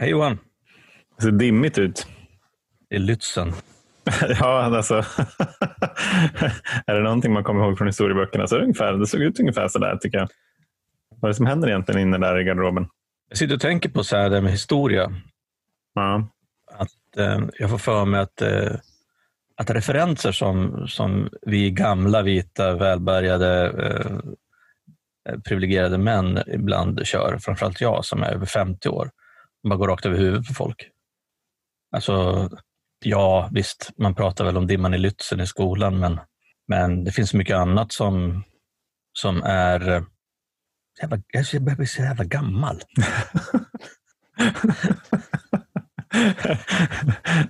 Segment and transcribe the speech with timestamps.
[0.00, 0.38] Hej Johan.
[1.16, 2.06] Det ser dimmigt ut.
[2.90, 3.52] Det är Lützen.
[4.40, 4.94] ja, alltså.
[6.86, 9.40] är det någonting man kommer ihåg från historieböckerna så är det ungefär, det såg ut
[9.40, 10.28] ungefär så där tycker jag.
[11.16, 12.88] Vad är det som händer egentligen inne där i garderoben?
[13.28, 15.12] Jag sitter och tänker på så här det med historia.
[15.94, 16.28] Ja.
[16.72, 18.72] Att eh, Jag får för mig att, eh,
[19.56, 23.70] att referenser som, som vi gamla, vita, välbärgade,
[25.28, 29.10] eh, privilegierade män ibland kör, framförallt jag som är över 50 år,
[29.62, 30.88] bara går rakt över huvudet på folk.
[31.96, 32.48] Alltså,
[33.04, 36.20] ja visst, man pratar väl om dimman i Lützen i skolan, men,
[36.68, 38.42] men det finns mycket annat som,
[39.12, 40.02] som är eh,
[41.00, 41.10] jag
[41.62, 42.76] börjar bli så jävla gammal.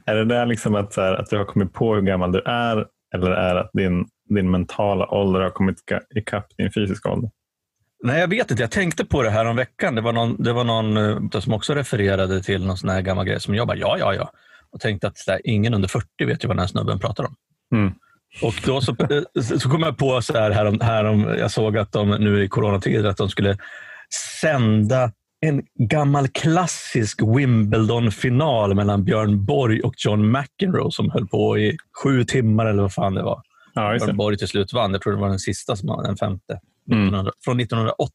[0.04, 2.86] är det där liksom att, här, att du har kommit på hur gammal du är
[3.14, 5.76] eller är det att din, din mentala ålder har kommit
[6.14, 7.30] ikapp din fysiska ålder?
[8.02, 8.62] Nej, jag vet inte.
[8.62, 9.94] Jag tänkte på det här om veckan.
[9.94, 13.26] Det var någon, det var någon eh, som också refererade till någon sån här gammal
[13.26, 14.32] grej som jag bara, ja, ja, ja.
[14.72, 17.34] Och tänkte att här, ingen under 40 vet ju vad den här snubben pratar om.
[17.74, 17.92] Mm.
[18.42, 21.92] Och då så, eh, så kom jag på så här, härom, härom, jag såg att
[21.92, 23.56] de nu i coronatider att de skulle
[24.40, 31.76] sända en gammal klassisk Wimbledon-final mellan Björn Borg och John McEnroe som höll på i
[32.02, 33.42] sju timmar eller vad fan det var.
[33.74, 34.92] Ja, Björn Borg till slut vann.
[34.92, 36.60] Jag tror det var den sista, som var den femte.
[36.90, 37.04] Mm.
[37.04, 38.12] 1900, från 1980.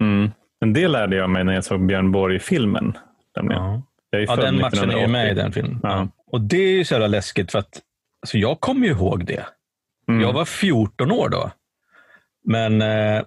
[0.00, 0.30] Mm.
[0.60, 2.98] Men det lärde jag mig när jag såg Björn Borg-filmen.
[3.34, 3.82] Ja.
[4.10, 5.80] ja, den matchen är ju med i den filmen.
[5.82, 6.08] Ja.
[6.26, 7.80] Och Det är ju så jävla läskigt för att
[8.22, 9.46] alltså jag kommer ju ihåg det.
[10.08, 10.20] Mm.
[10.20, 11.50] Jag var 14 år då.
[12.44, 13.22] Men eh,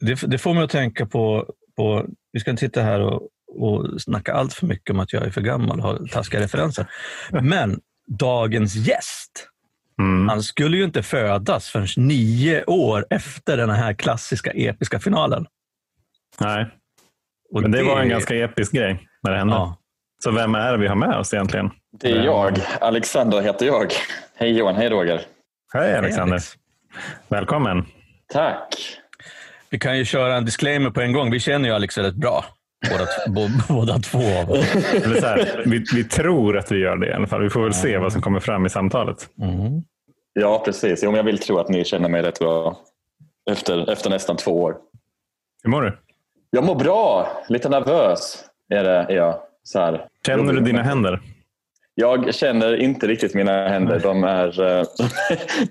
[0.00, 4.02] det, det, får mig att tänka på, på vi ska inte sitta här och, och
[4.02, 6.86] snacka allt för mycket om att jag är för gammal och har taskiga referenser.
[7.42, 9.48] Men dagens gäst,
[10.00, 10.28] mm.
[10.28, 15.46] han skulle ju inte födas förrän nio år efter den här klassiska episka finalen.
[16.40, 16.66] Nej,
[17.54, 19.54] och men det, det var en ganska episk grej när det hände.
[19.54, 19.78] Ja.
[20.24, 21.70] Så vem är det vi har med oss egentligen?
[22.00, 22.58] Det är jag.
[22.80, 23.92] Alexander heter jag.
[24.36, 25.20] Hej Johan, hej Roger.
[25.72, 26.38] Hej Alexander.
[26.38, 27.86] Hej Välkommen.
[28.32, 28.98] Tack.
[29.70, 31.30] Vi kan ju köra en disclaimer på en gång.
[31.30, 32.44] Vi känner ju Alex väldigt bra.
[32.90, 34.74] Båda, båda två av oss.
[35.66, 37.42] vi, vi tror att vi gör det i alla fall.
[37.42, 39.28] Vi får väl se vad som kommer fram i samtalet.
[39.40, 39.82] Mm.
[40.32, 41.00] Ja, precis.
[41.02, 42.78] Jo, jag vill tro att ni känner mig rätt bra
[43.50, 44.76] efter, efter nästan två år.
[45.62, 45.98] Hur mår du?
[46.50, 47.28] Jag mår bra.
[47.48, 49.34] Lite nervös är, det, är jag.
[49.62, 50.08] Så här.
[50.26, 51.20] Känner du dina händer?
[51.94, 54.00] Jag känner inte riktigt mina händer.
[54.00, 54.86] De är, eh,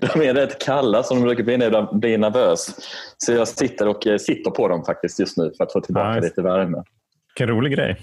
[0.00, 2.76] de är rätt kalla som de brukar bli när jag blir nervös.
[3.18, 6.10] Så jag sitter och eh, sitter på dem faktiskt just nu för att få tillbaka
[6.10, 6.20] nice.
[6.20, 6.82] lite värme.
[7.34, 7.96] Vilken rolig grej.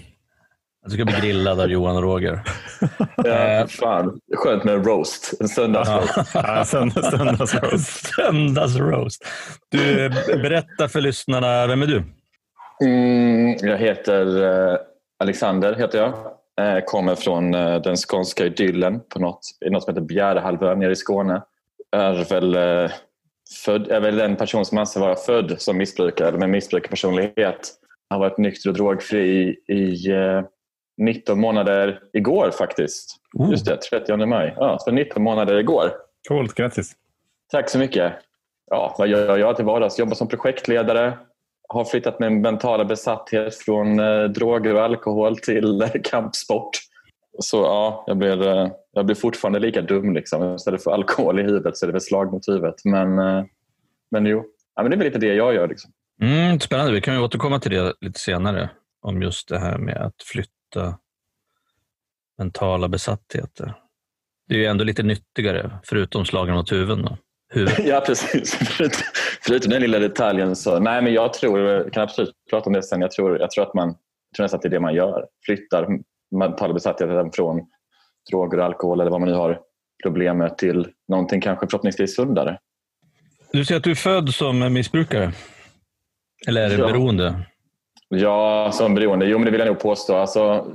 [0.82, 2.40] Jag ska bli grillad av Johan och Roger.
[3.16, 4.20] ja, eh, fan.
[4.36, 5.40] Skönt med en roast.
[5.40, 6.30] En söndagsroast.
[6.34, 8.14] ja, söndagsroast.
[8.16, 9.24] söndagsroast.
[9.70, 10.08] Du,
[10.42, 12.02] berätta för lyssnarna, vem är du?
[12.84, 14.26] Mm, jag heter
[15.18, 15.74] Alexander.
[15.74, 16.14] heter jag.
[16.60, 20.96] Eh, kommer från eh, den skånska idyllen på något, något som heter Bjärehalvön nere i
[20.96, 21.42] Skåne.
[21.92, 22.90] Är väl, eh,
[23.64, 27.72] född, är väl den person som anser vara född som missbrukare eller med missbrukarpersonlighet.
[28.12, 30.08] Har varit nykter och drogfri i
[30.98, 33.16] 19 månader igår faktiskt.
[33.34, 33.50] Oh.
[33.50, 34.54] Just det, 30 maj.
[34.56, 35.92] Ja, så 19 månader igår.
[36.28, 36.92] Coolt, grattis.
[37.50, 38.12] Tack så mycket.
[38.70, 39.98] Ja, vad gör jag till vardags?
[39.98, 41.18] Jobbar som projektledare,
[41.68, 46.70] har flyttat min mentala besatthet från eh, droger och alkohol till eh, kampsport.
[47.38, 50.14] Så ja, jag blir, eh, jag blir fortfarande lika dum.
[50.14, 50.54] Liksom.
[50.54, 52.84] Istället för alkohol i huvudet så är det väl slag mot huvudet.
[52.84, 53.44] Men, eh,
[54.10, 54.44] men jo,
[54.76, 55.68] ja, men det är väl lite det jag gör.
[55.68, 55.90] Liksom.
[56.22, 56.92] Mm, spännande.
[56.92, 58.70] Vi kan ju återkomma till det lite senare.
[59.02, 60.98] Om just det här med att flytta
[62.38, 63.74] mentala besattheter.
[64.48, 67.04] Det är ju ändå lite nyttigare, förutom slagen mot huvudet.
[67.04, 67.16] Då.
[67.54, 67.74] Huvud.
[67.84, 68.54] Ja, precis.
[69.42, 70.56] Förutom den lilla detaljen.
[70.56, 73.00] så Nej, men jag tror, jag kan absolut prata om det sen.
[73.00, 75.26] Jag tror, jag tror att man jag tror nästan att det är det man gör.
[75.46, 75.98] Flyttar
[76.30, 77.60] mentala besattheten från
[78.30, 79.60] droger och alkohol eller vad man nu har
[80.02, 82.58] problem med till någonting kanske förhoppningsvis sundare.
[83.52, 85.32] Du säger att du är född som missbrukare?
[86.48, 86.86] Eller är det ja.
[86.86, 87.34] beroende?
[88.08, 89.26] Ja, som beroende.
[89.26, 90.16] Jo, men det vill jag nog påstå.
[90.16, 90.72] Alltså,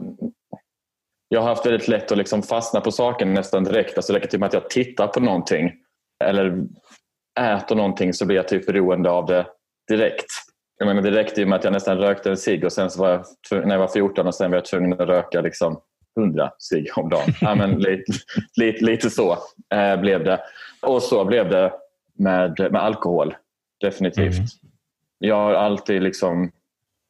[1.30, 3.98] jag har haft väldigt lätt att liksom fastna på saken nästan direkt.
[3.98, 5.74] Alltså, det räcker till med att jag tittar på någonting
[6.24, 6.64] eller
[7.40, 9.46] äter någonting så blir jag typ beroende av det
[9.88, 10.26] direkt.
[10.78, 13.02] Jag menar, det räckte ju med att jag nästan rökte en cigg och sen så
[13.02, 15.82] var jag, när jag var 14 och sen var jag tvungen att röka liksom
[16.18, 17.34] 100 cigg om dagen.
[17.42, 18.12] ja, men lite,
[18.56, 19.38] lite, lite så
[19.74, 20.40] eh, blev det.
[20.82, 21.74] Och så blev det
[22.16, 23.36] med, med alkohol.
[23.82, 24.38] Definitivt.
[24.38, 24.48] Mm.
[25.20, 26.52] Jag har alltid liksom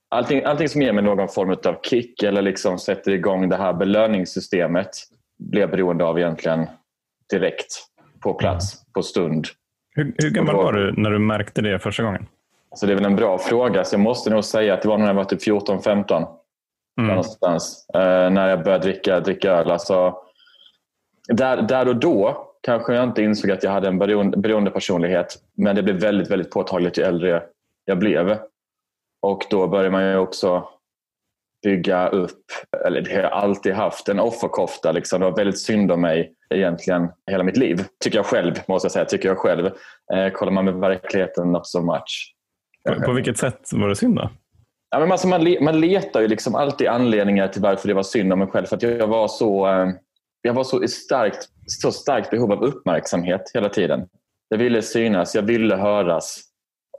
[0.09, 3.73] allting, allting som ger mig någon form av kick eller liksom sätter igång det här
[3.73, 4.89] belöningssystemet
[5.39, 6.65] blir jag beroende av egentligen
[7.29, 7.73] direkt
[8.19, 9.47] på plats, på stund.
[9.95, 12.27] Hur, hur gammal var du när du märkte det första gången?
[12.75, 13.83] Så det är väl en bra fråga.
[13.83, 16.27] Så jag måste nog säga att det var när jag var typ 14-15.
[16.97, 17.07] Mm.
[17.07, 19.71] Någonstans, eh, när jag började dricka, dricka öl.
[19.71, 20.15] Alltså,
[21.27, 25.37] där, där och då kanske jag inte insåg att jag hade en beroende, beroendepersonlighet.
[25.55, 27.43] Men det blev väldigt, väldigt påtagligt ju äldre
[27.87, 28.37] jag blev.
[29.21, 30.69] Och då började man ju också
[31.63, 32.43] bygga upp,
[32.85, 34.91] eller det har jag alltid haft, en offerkofta.
[34.91, 35.19] Liksom.
[35.19, 37.85] Det var väldigt synd om mig egentligen hela mitt liv.
[38.03, 39.05] Tycker jag själv, måste jag säga.
[39.05, 39.65] Tycker jag själv.
[40.13, 42.35] Eh, kollar man med verkligheten, not so much.
[42.89, 44.29] På, på vilket sätt var det synd då?
[44.89, 48.33] Ja, men alltså man, man letar ju liksom alltid anledningar till varför det var synd
[48.33, 48.65] om mig själv.
[48.65, 49.89] För att jag var så, eh,
[50.41, 54.07] jag var så starkt, så starkt behov av uppmärksamhet hela tiden.
[54.49, 56.46] Jag ville synas, jag ville höras, eh,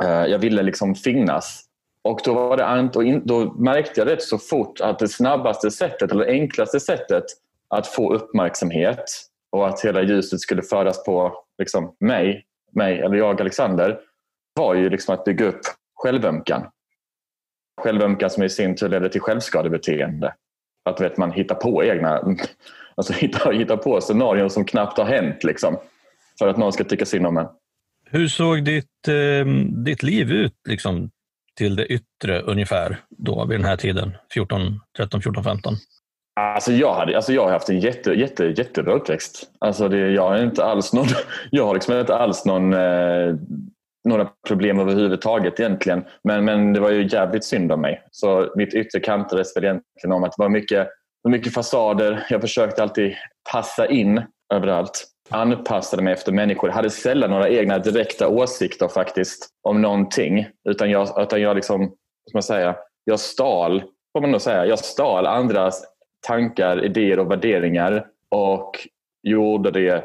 [0.04, 1.64] Eh, jag ville liksom finnas.
[2.02, 5.70] Och då, var det, och in, då märkte jag rätt så fort att det snabbaste
[5.70, 7.24] sättet eller enklaste sättet
[7.68, 9.04] att få uppmärksamhet
[9.52, 14.00] och att hela ljuset skulle föras på liksom, mig, mig eller jag Alexander
[14.54, 15.60] var ju liksom att bygga upp
[15.94, 16.66] självömkan.
[17.80, 20.34] Självömkan som i sin tur leder till självskadebeteende.
[20.84, 22.36] Att vet, man hittar på egna
[22.94, 25.76] alltså hittar, hittar på scenarion som knappt har hänt liksom,
[26.38, 27.46] för att någon ska tycka synd om en.
[28.10, 29.46] Hur såg ditt, eh,
[29.84, 31.10] ditt liv ut liksom,
[31.56, 34.16] till det yttre ungefär då vid den här tiden?
[34.34, 35.75] 14, 13, 14, 15?
[36.40, 39.50] Alltså jag, hade, alltså jag har haft en jätte, jätte, jättebra uppväxt.
[39.58, 41.06] Alltså det, jag, är inte alls någon,
[41.50, 43.34] jag har liksom inte alls någon, eh,
[44.08, 46.04] några problem överhuvudtaget egentligen.
[46.25, 48.02] Men, men det var ju jävligt synd om mig.
[48.11, 50.88] Så mitt yttre kantades väl egentligen om att det var mycket,
[51.28, 52.26] mycket fasader.
[52.31, 53.14] Jag försökte alltid
[53.52, 54.22] passa in
[54.54, 56.70] överallt anpassade mig efter människor.
[56.70, 60.46] Jag hade sällan några egna direkta åsikter faktiskt om någonting.
[60.69, 61.86] Utan jag, utan jag liksom,
[62.28, 63.82] ska man säga, jag stal,
[64.12, 65.84] får man nog säga, jag stal andras
[66.26, 68.88] tankar, idéer och värderingar och
[69.22, 70.04] gjorde det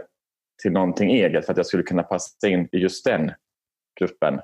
[0.61, 3.31] till någonting eget för att jag skulle kunna passa in i just den
[3.99, 4.39] gruppen.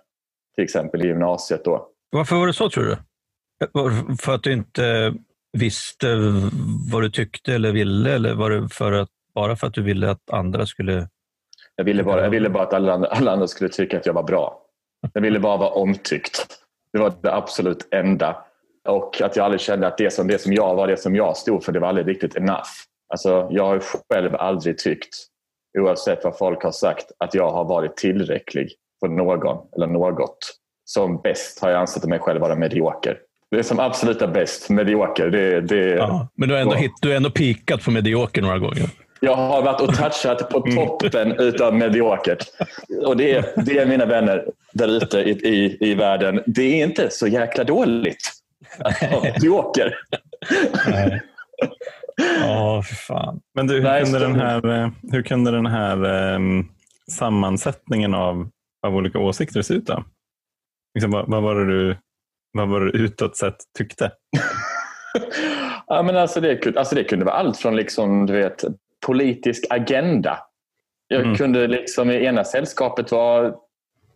[0.56, 1.90] Till exempel i gymnasiet då.
[2.12, 2.98] Varför var det så tror du?
[4.22, 5.14] För att du inte
[5.58, 6.08] visste
[6.92, 9.10] vad du tyckte eller ville eller var det för att
[9.40, 11.08] bara för att du ville att andra skulle...
[11.76, 14.14] Jag ville bara, jag ville bara att alla andra, alla andra skulle tycka att jag
[14.14, 14.62] var bra.
[15.14, 16.48] Jag ville bara vara omtyckt.
[16.94, 18.46] Det var det absolut enda.
[18.88, 21.38] Och att jag aldrig kände att det som, det som jag var det som jag
[21.38, 22.70] stod för, det var aldrig riktigt enough.
[23.10, 23.80] Alltså, jag har
[24.14, 25.16] själv aldrig tyckt,
[25.80, 30.38] oavsett vad folk har sagt, att jag har varit tillräcklig för någon eller något.
[30.86, 33.18] Som bäst har jag ansett mig själv vara medioker.
[33.52, 35.30] Det är som absoluta bäst, medioker.
[35.30, 38.60] Det, det, ja, men du har ändå, hit, du har ändå pikat på medioker några
[38.60, 38.90] gånger.
[39.20, 40.76] Jag har varit och touchat på mm.
[40.76, 42.46] toppen utav mediokert.
[43.06, 46.44] Och det är, det är mina vänner där ute i, i, i världen.
[46.46, 48.32] Det är inte så jäkla dåligt
[48.80, 49.96] att medioker.
[52.42, 53.40] Ja, oh, fan.
[53.56, 56.06] Men du, hur, Nej, kunde den här, eh, hur kunde den här
[56.36, 56.70] um,
[57.12, 58.50] sammansättningen av,
[58.88, 59.86] av olika åsikter se ut?
[59.86, 60.04] Då?
[60.94, 61.98] Liksom, vad, vad, var det du,
[62.54, 64.12] vad var det utåt sett tyckte?
[65.88, 68.64] ja, men alltså det, alltså det kunde vara allt från liksom, du vet,
[69.10, 70.40] politisk agenda.
[71.08, 71.36] Jag mm.
[71.36, 73.54] kunde liksom i ena sällskapet vara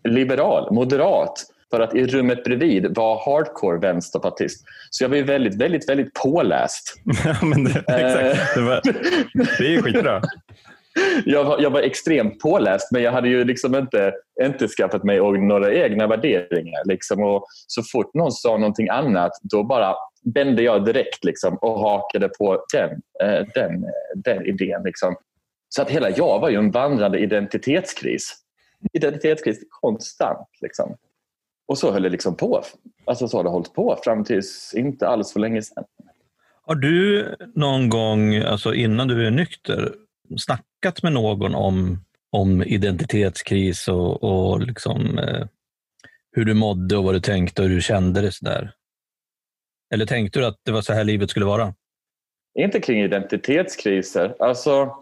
[0.04, 4.66] liberal, moderat för att i rummet bredvid var hardcore vänsterpartist.
[4.90, 7.01] Så jag var väldigt, väldigt, väldigt påläst.
[7.25, 8.56] Ja, men det, exakt.
[8.56, 8.81] Det, var,
[9.57, 10.22] det är ju skitbra.
[11.25, 15.17] Jag var, jag var extremt påläst men jag hade ju liksom inte, inte skaffat mig
[15.17, 16.81] några egna värderingar.
[16.85, 17.23] Liksom.
[17.23, 19.95] Och så fort någon sa någonting annat då bara
[20.35, 22.91] vände jag direkt liksom, och hakade på den,
[23.23, 23.85] eh, den,
[24.15, 24.83] den idén.
[24.83, 25.15] Liksom.
[25.69, 28.35] Så att hela jag var ju en vandrande identitetskris.
[28.93, 30.47] Identitetskris konstant.
[30.62, 30.95] Liksom.
[31.67, 32.63] Och så höll det liksom på.
[33.05, 35.83] Alltså så har det hållit på fram tills inte alls för länge sedan.
[36.65, 39.93] Har du någon gång, alltså innan du är nykter,
[40.84, 42.00] snackat med någon om,
[42.32, 45.46] om identitetskris och, och liksom, eh,
[46.32, 48.32] hur du mådde och vad du tänkte och hur du kände det?
[48.32, 48.72] Sådär?
[49.94, 51.74] Eller tänkte du att det var så här livet skulle vara?
[52.60, 54.36] Inte kring identitetskriser.
[54.40, 54.96] Alltså,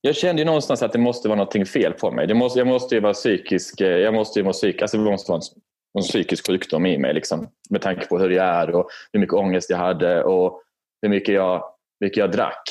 [0.00, 2.26] jag kände ju någonstans att det måste vara något fel på mig.
[2.26, 3.80] Det måste, jag måste ju vara psykisk.
[3.80, 6.98] Eh, jag måste ju vara psyk, alltså det måste vara en, en psykisk sjukdom i
[6.98, 7.14] mig.
[7.14, 10.62] Liksom, med tanke på hur jag är och hur mycket ångest jag hade och
[11.02, 11.62] hur mycket jag,
[12.00, 12.62] mycket jag drack.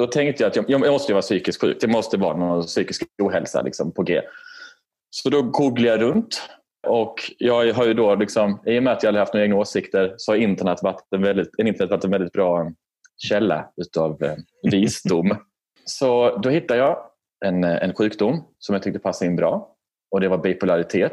[0.00, 1.76] Då tänkte jag att jag, jag måste vara psykiskt sjuk.
[1.80, 4.20] Det måste vara någon psykisk ohälsa liksom, på G.
[5.10, 6.42] Så då googlade jag runt
[6.86, 9.56] och jag har ju då, liksom, i och med att jag aldrig haft några egna
[9.56, 12.72] åsikter, så har internet varit en väldigt, internet varit en väldigt bra
[13.16, 14.34] källa utav eh,
[14.70, 15.36] visdom.
[15.84, 16.98] så då hittade jag
[17.44, 19.76] en, eh, en sjukdom som jag tyckte passade in bra
[20.10, 21.12] och det var bipolaritet.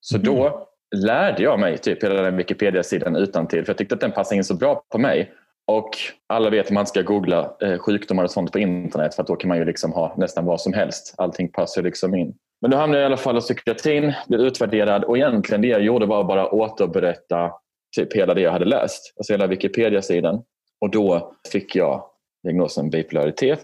[0.00, 0.26] Så mm.
[0.26, 4.12] då lärde jag mig typ hela den Wikipedia-sidan utan till för jag tyckte att den
[4.12, 5.32] passade in så bra på mig.
[5.66, 5.90] Och
[6.26, 9.48] alla vet att man ska googla eh, sjukdomar och sånt på internet för då kan
[9.48, 11.14] man ju liksom ha nästan vad som helst.
[11.18, 12.34] Allting passar liksom in.
[12.60, 15.82] Men då hamnade jag i alla fall i psykiatrin, blev utvärderad och egentligen det jag
[15.82, 17.52] gjorde var bara återberätta
[17.96, 20.42] typ hela det jag hade läst, alltså hela Wikipedia-sidan.
[20.80, 22.04] Och då fick jag
[22.42, 23.62] diagnosen bipolaritet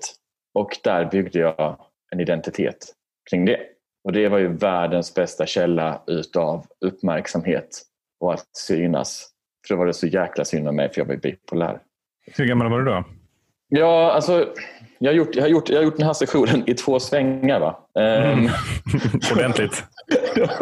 [0.54, 1.76] och där byggde jag
[2.12, 2.94] en identitet
[3.30, 3.60] kring det.
[4.04, 7.82] Och det var ju världens bästa källa utav uppmärksamhet
[8.20, 9.28] och att synas.
[9.66, 11.80] För då var det så jäkla synd om mig för jag var bipolär.
[12.26, 13.04] Hur gammal var du då?
[13.68, 14.48] Ja, alltså
[14.98, 17.60] jag har gjort, jag har gjort, jag har gjort den här sessionen i två svängar.
[17.60, 17.78] Va?
[17.94, 18.38] Mm.
[18.38, 18.50] Ehm.
[19.32, 19.84] Ordentligt.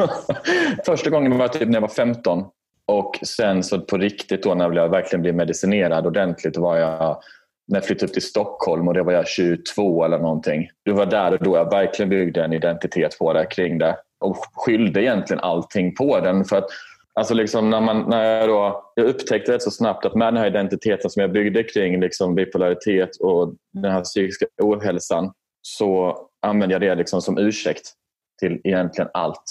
[0.87, 2.45] Första gången var typ när jag var 15
[2.87, 7.23] och sen så på riktigt då när jag verkligen blev medicinerad ordentligt var jag
[7.69, 10.69] när jag flyttade upp till Stockholm och det var jag 22 eller någonting.
[10.85, 14.37] Det var där och då jag verkligen byggde en identitet på det kring det och
[14.53, 16.45] skyllde egentligen allting på den.
[16.45, 16.67] För att
[17.15, 20.37] Alltså liksom när, man, när jag, då, jag upptäckte rätt så snabbt att med den
[20.37, 26.75] här identiteten som jag byggde kring liksom bipolaritet och den här psykiska ohälsan så använde
[26.75, 27.93] jag det liksom som ursäkt
[28.41, 29.43] till egentligen allt.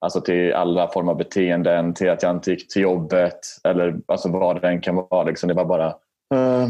[0.00, 4.28] Alltså till alla former av beteenden, till att jag inte gick till jobbet eller alltså
[4.28, 5.22] vad det än kan vara.
[5.22, 5.48] Liksom.
[5.48, 5.88] Det var bara
[6.34, 6.68] uh,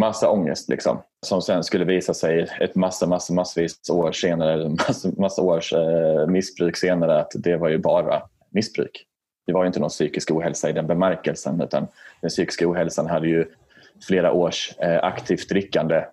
[0.00, 1.02] massa ångest liksom.
[1.26, 6.26] Som sen skulle visa sig ett massa, massa, massvis år senare, massa, massa års uh,
[6.26, 9.06] missbruk senare att det var ju bara missbruk
[9.46, 11.86] det var ju inte någon psykisk ohälsa i den bemärkelsen utan
[12.20, 13.46] den psykiska ohälsan hade ju
[14.06, 16.04] flera års eh, aktivt drickande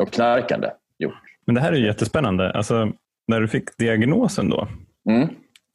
[0.00, 1.14] och knarkande gjort.
[1.46, 2.52] Men det här är ju jättespännande.
[2.52, 2.92] Alltså,
[3.26, 4.68] när du fick diagnosen då,
[5.08, 5.28] mm.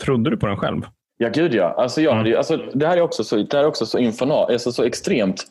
[0.04, 0.82] trodde du på den själv?
[1.18, 1.74] Ja, gud ja.
[1.78, 4.52] Alltså, jag hade, alltså, det här är också så, det här är också så, infernal,
[4.52, 5.44] alltså, så extremt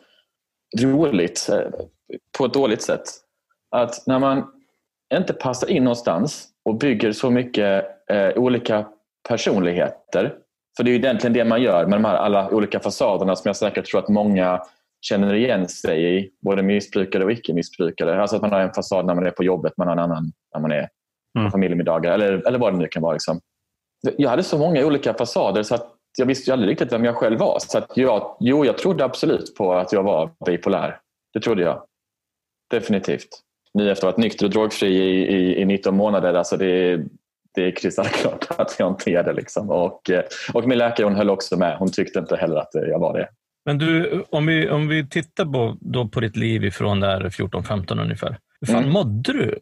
[0.81, 1.71] roligt eh,
[2.39, 3.03] på ett dåligt sätt.
[3.71, 4.45] Att när man
[5.15, 8.87] inte passar in någonstans och bygger så mycket eh, olika
[9.29, 10.35] personligheter
[10.77, 13.49] för det är ju egentligen det man gör med de här alla olika fasaderna som
[13.49, 14.63] jag säkert tror att många
[15.01, 18.21] känner igen sig i, både missbrukare och icke-missbrukare.
[18.21, 20.33] Alltså att man har en fasad när man är på jobbet, man har en annan
[20.55, 20.89] när man är
[21.35, 21.51] på mm.
[21.51, 23.13] familjemiddagar eller, eller vad det nu kan vara.
[23.13, 23.41] Liksom.
[24.17, 25.89] Jag hade så många olika fasader så att
[26.19, 27.59] jag visste ju aldrig riktigt vem jag själv var.
[27.61, 30.99] Så att jag, jo, jag trodde absolut på att jag var bipolär.
[31.35, 31.83] Det trodde jag.
[32.71, 33.29] Definitivt.
[33.75, 37.01] Nu efter att ha varit nykter och drogfri i, i, i 19 månader, alltså det,
[37.55, 39.33] det är kristallklart att jag inte är det.
[39.33, 39.71] Liksom.
[39.71, 41.79] Och, eh, och min läkare hon höll också med.
[41.79, 43.29] Hon tyckte inte heller att jag var det.
[43.65, 48.03] Men du, om vi, om vi tittar på, då på ditt liv ifrån där 14-15
[48.03, 48.39] ungefär.
[48.61, 48.93] Hur fan mm.
[48.93, 49.59] mådde du?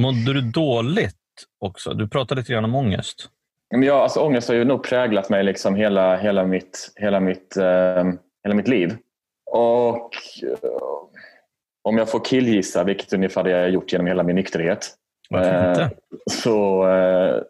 [0.00, 1.16] Mådde du dåligt
[1.60, 1.94] också?
[1.94, 3.28] Du pratade lite grann om ångest.
[3.68, 8.04] Ja, alltså, ångest har ju nog präglat mig liksom hela, hela, mitt, hela, mitt, eh,
[8.44, 8.96] hela mitt liv.
[9.50, 10.10] Och
[10.42, 10.70] eh,
[11.82, 14.94] om jag får killgissa, vilket ungefär det jag har gjort genom hela min nykterhet,
[15.34, 15.88] Eh,
[16.30, 17.42] så, eh,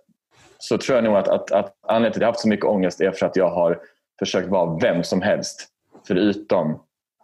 [0.59, 3.01] så tror jag nog att, att, att anledningen till att jag haft så mycket ångest
[3.01, 3.81] är för att jag har
[4.19, 5.69] försökt vara vem som helst
[6.07, 6.83] förutom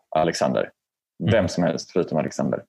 [0.08, 0.70] Alexander.
[1.18, 1.48] Vem mm.
[1.48, 2.64] som helst förutom Alexander.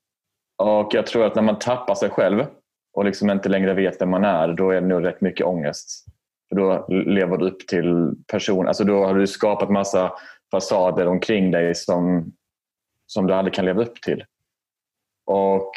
[0.58, 2.46] Och jag tror att när man tappar sig själv
[2.94, 6.06] och liksom inte längre vet vem man är, då är det nog rätt mycket ångest.
[6.50, 10.12] För då lever du upp till person, alltså då har du skapat massa
[10.52, 12.32] fasader omkring dig som,
[13.06, 14.24] som du aldrig kan leva upp till.
[15.26, 15.72] Och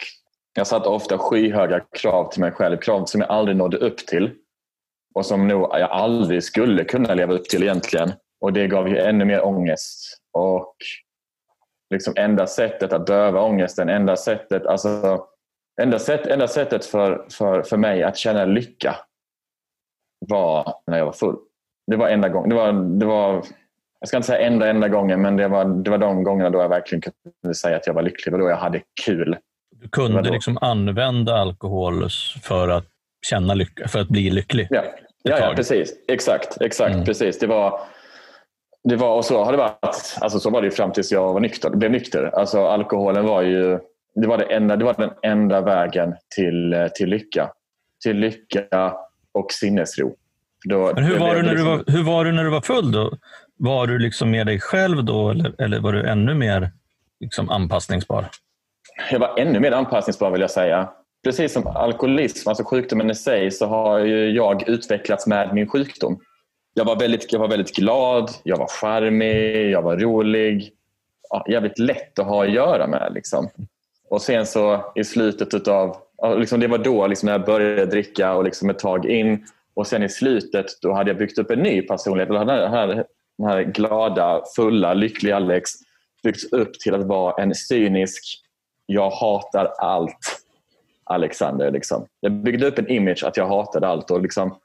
[0.54, 4.30] jag satte ofta skyhöga krav till mig själv, krav som jag aldrig nådde upp till
[5.14, 8.12] och som nog jag aldrig skulle kunna leva upp till egentligen.
[8.40, 10.18] Och Det gav ju ännu mer ångest.
[10.32, 10.76] Och
[11.90, 15.24] liksom enda sättet att döva ångesten, enda sättet, alltså,
[15.80, 18.96] enda sätt, enda sättet för, för, för mig att känna lycka
[20.28, 21.36] var när jag var full.
[21.86, 22.48] Det var enda gången.
[22.48, 23.44] Det var, det var,
[24.00, 26.58] jag ska inte säga enda, enda gången, men det var, det var de gångerna då
[26.58, 27.02] jag verkligen
[27.42, 28.32] kunde säga att jag var lycklig.
[28.32, 29.36] Det var då jag hade kul.
[29.80, 32.08] Du kunde liksom använda alkohol
[32.42, 32.86] för att
[33.26, 34.66] känna lycka, för att bli lycklig?
[34.70, 34.84] Ja,
[35.22, 35.94] ja, ja precis.
[36.08, 36.60] Exakt.
[36.60, 37.04] exakt mm.
[37.04, 37.38] precis.
[37.38, 37.80] Det var,
[38.84, 40.16] det var, och så har det varit.
[40.20, 42.30] Alltså, så var det fram tills jag var nykter, blev nykter.
[42.34, 43.78] Alltså, alkoholen var ju
[44.14, 47.50] det var, det enda, det var den enda vägen till, till lycka.
[48.02, 48.94] Till lycka
[49.32, 50.14] och sinnesro.
[50.68, 51.68] Då, Men hur, var du när liksom...
[51.68, 52.92] du var, hur var du när du var full?
[52.92, 53.12] då?
[53.56, 56.70] Var du liksom med dig själv då eller, eller var du ännu mer
[57.20, 58.28] liksom anpassningsbar?
[59.10, 60.88] Jag var ännu mer anpassningsbar vill jag säga.
[61.24, 66.20] Precis som alkoholism, alltså sjukdomen i sig, så har jag utvecklats med min sjukdom.
[66.74, 70.72] Jag var väldigt, jag var väldigt glad, jag var charmig, jag var rolig.
[71.30, 73.12] Ja, jävligt lätt att ha att göra med.
[73.14, 73.48] Liksom.
[74.08, 75.96] Och sen så i slutet av...
[76.36, 79.46] Liksom det var då liksom när jag började dricka och liksom ett tag in.
[79.74, 82.28] Och sen i slutet då hade jag byggt upp en ny personlighet.
[82.28, 83.04] Den här,
[83.38, 85.70] den här glada, fulla, lyckliga Alex
[86.22, 88.24] byggts upp till att vara en cynisk,
[88.92, 90.42] jag hatar allt
[91.04, 91.70] Alexander.
[91.70, 92.06] Liksom.
[92.20, 94.10] Jag byggde upp en image att jag hatade allt.
[94.10, 94.58] Och liksom,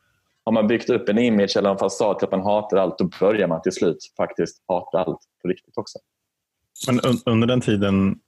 [0.46, 3.10] har man byggt upp en image eller en fasad till att man hatar allt, då
[3.20, 6.00] börjar man till slut faktiskt hata allt på riktigt också.
[6.88, 8.20] Men under den tiden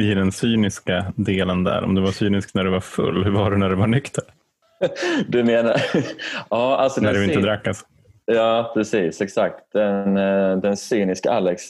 [0.00, 3.50] i den cyniska delen där, om du var cynisk när du var full, hur var
[3.50, 4.24] du när du var nykter?
[5.28, 5.82] Du menar?
[6.50, 7.86] ja, alltså när du inte drack alltså?
[8.24, 9.20] Ja, precis.
[9.20, 9.72] Exakt.
[9.72, 11.62] Den, eh, den cyniska Alex.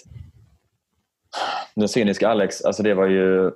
[1.75, 3.51] Den cyniska Alex, alltså det var ju,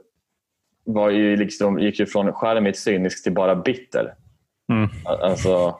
[0.84, 4.14] var ju liksom, gick ju från charmigt cynisk till bara bitter.
[4.72, 4.90] Mm.
[5.04, 5.76] Alltså,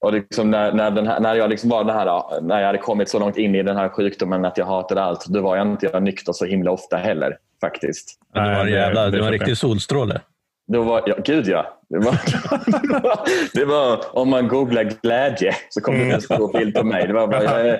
[0.00, 2.78] och liksom när, när, den här, när jag liksom var den här, när jag hade
[2.78, 5.66] kommit så långt in i den här sjukdomen att jag hatade allt, då var jag
[5.66, 7.36] inte nykter så himla ofta heller.
[7.60, 8.18] faktiskt.
[8.34, 10.20] Du var, jävla, du var en riktig solstråle.
[10.72, 11.78] Då var, ja, gud ja.
[11.88, 12.18] Det var,
[13.58, 17.06] det var, om man googlar glädje så kommer det en stor bild på mig.
[17.06, 17.78] Det var bara,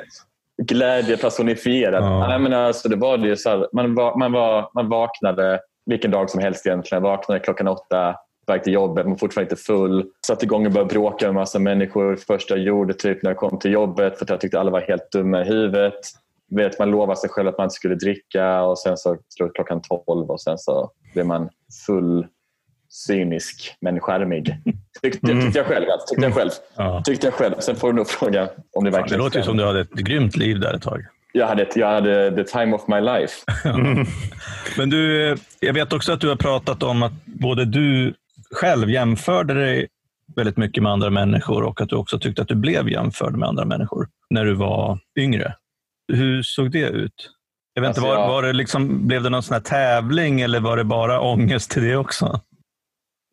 [0.62, 2.04] glädje personifierad.
[2.04, 2.28] Ja.
[2.28, 6.10] Nej, men alltså, det var det så här, man, var, man, var, man vaknade vilken
[6.10, 7.02] dag som helst egentligen.
[7.02, 8.16] Vaknade klockan åtta,
[8.46, 10.06] väg till jobbet, man fortfarande inte full.
[10.26, 12.16] Satte igång och började bråka med massa människor.
[12.16, 14.80] Första jag gjorde typ när jag kom till jobbet för att jag tyckte alla var
[14.80, 15.94] helt dumma i huvudet.
[16.50, 19.82] Vet, man lovade sig själv att man inte skulle dricka och sen så slog klockan
[19.82, 21.48] tolv och sen så blev man
[21.86, 22.26] full
[22.88, 24.56] cynisk men charmig.
[25.02, 25.44] Tyckte, mm.
[25.44, 25.86] tyckte jag själv.
[26.08, 26.50] Tyckte jag själv.
[26.76, 27.02] Ja.
[27.04, 27.54] Tyckte jag själv.
[27.58, 29.92] Sen får du nog fråga om det verkligen Det låter ju som du hade ett
[29.92, 31.06] grymt liv där ett tag.
[31.38, 33.34] Jag hade, jag hade the time of my life.
[33.64, 34.06] Mm.
[34.76, 38.14] Men du, jag vet också att du har pratat om att både du
[38.50, 39.88] själv jämförde dig
[40.36, 43.48] väldigt mycket med andra människor och att du också tyckte att du blev jämförd med
[43.48, 45.54] andra människor när du var yngre.
[46.12, 47.30] Hur såg det ut?
[47.74, 48.28] Jag vet alltså, inte, var, jag...
[48.28, 51.96] var det liksom, blev det någon sån tävling eller var det bara ångest till det
[51.96, 52.40] också?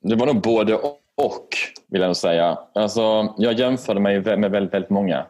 [0.04, 0.76] Det var nog både
[1.18, 1.48] och,
[1.90, 2.58] vill jag nog säga.
[2.76, 5.26] Alltså, jag jämförde mig med väldigt, väldigt många.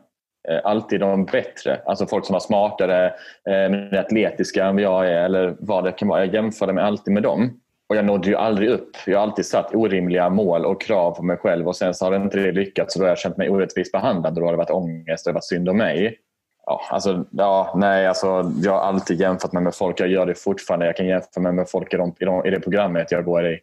[0.49, 1.79] Eh, alltid de bättre.
[1.85, 3.05] Alltså folk som var smartare,
[3.49, 6.25] eh, mer atletiska än jag är eller vad det kan vara.
[6.25, 7.59] Jag jämförde mig alltid med dem.
[7.89, 8.89] Och jag nådde ju aldrig upp.
[9.05, 12.11] Jag har alltid satt orimliga mål och krav på mig själv och sen så har
[12.11, 14.57] det inte lyckats och då har jag känt mig orättvist behandlad och då har det
[14.57, 16.17] varit ångest och det har varit synd om mig.
[16.65, 19.99] Ja, alltså, ja, nej, alltså, jag har alltid jämfört mig med folk.
[19.99, 20.85] Jag gör det fortfarande.
[20.85, 23.47] Jag kan jämföra mig med folk i, de, i, de, i det programmet jag går
[23.47, 23.59] i.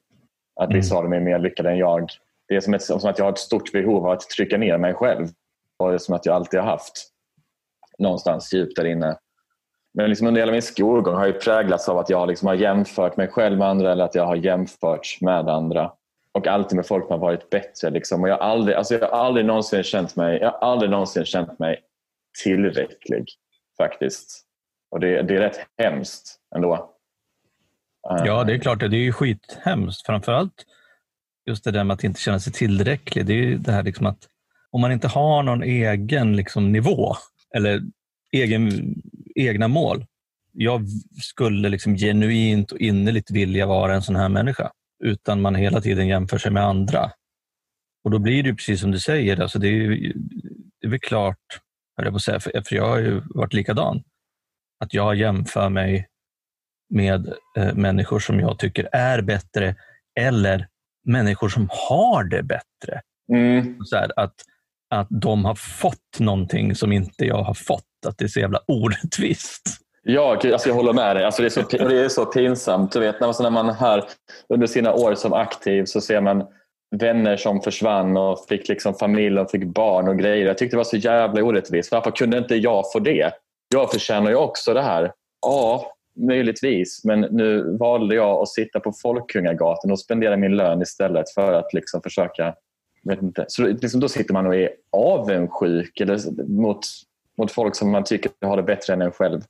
[0.61, 0.77] Att mm.
[0.77, 2.11] vissa av dem är mer lyckade än jag.
[2.49, 4.79] Det är som, ett, som att jag har ett stort behov av att trycka ner
[4.79, 5.29] mig själv
[5.83, 7.09] var det som att jag alltid har haft.
[7.99, 9.17] Någonstans djupt där inne.
[9.95, 13.17] Men liksom under hela min skolgång har jag präglats av att jag liksom har jämfört
[13.17, 15.93] mig själv med andra eller att jag har jämförts med andra.
[16.33, 17.91] Och alltid med folk som har varit bättre.
[17.91, 18.23] Liksom.
[18.23, 21.25] Och jag, har aldrig, alltså jag, har aldrig någonsin känt mig, jag har aldrig någonsin
[21.25, 21.81] känt mig
[22.43, 23.25] tillräcklig
[23.77, 24.45] faktiskt.
[24.91, 26.75] Och det, det är rätt hemskt ändå.
[28.11, 28.27] Eh.
[28.27, 28.81] Ja, det är klart.
[28.81, 30.07] Det är ju skithemskt.
[30.07, 30.67] Framförallt
[31.47, 33.27] just det där med att inte känna sig tillräcklig.
[33.27, 34.29] Det är ju det här liksom att
[34.73, 37.17] om man inte har någon egen liksom, nivå
[37.55, 37.83] eller
[38.33, 38.95] egen,
[39.35, 40.07] egna mål.
[40.53, 40.87] Jag
[41.23, 44.73] skulle liksom genuint och innerligt vilja vara en sån här människa
[45.05, 47.11] utan man hela tiden jämför sig med andra.
[48.05, 49.89] Och då blir det precis som du säger, alltså det, är,
[50.81, 51.39] det är väl klart,
[51.97, 54.03] jag på säga, för jag har ju varit likadan,
[54.81, 56.09] att jag jämför mig
[56.91, 59.77] med eh, människor som jag tycker är bättre
[60.21, 60.69] eller
[61.05, 63.01] människor som har det bättre.
[63.33, 63.85] Mm.
[63.85, 64.35] Så här, att,
[64.93, 67.85] att de har fått någonting som inte jag har fått.
[68.07, 69.63] Att det är så jävla orättvist.
[70.03, 71.25] Ja, alltså jag håller med dig.
[71.25, 72.93] Alltså det, är så, det är så pinsamt.
[72.93, 74.05] Du vet, när man här
[74.49, 76.45] under sina år som aktiv så ser man
[76.97, 80.47] vänner som försvann och fick liksom familj och fick barn och grejer.
[80.47, 81.93] Jag tyckte det var så jävla orättvist.
[81.93, 83.33] Varför kunde inte jag få det?
[83.75, 85.13] Jag förtjänar ju också det här.
[85.47, 87.05] Ja, möjligtvis.
[87.05, 91.73] Men nu valde jag att sitta på Folkungagatan och spendera min lön istället för att
[91.73, 92.55] liksom försöka...
[93.05, 93.45] Vet inte.
[93.49, 96.81] Så liksom då sitter man och är avundsjuk eller mot,
[97.39, 99.41] mot folk som man tycker har det bättre än en själv.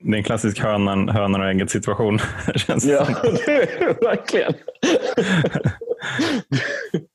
[0.00, 2.18] Det är en klassisk hönan, hönan och ägget situation.
[2.54, 3.04] känns ja,
[4.00, 4.52] verkligen.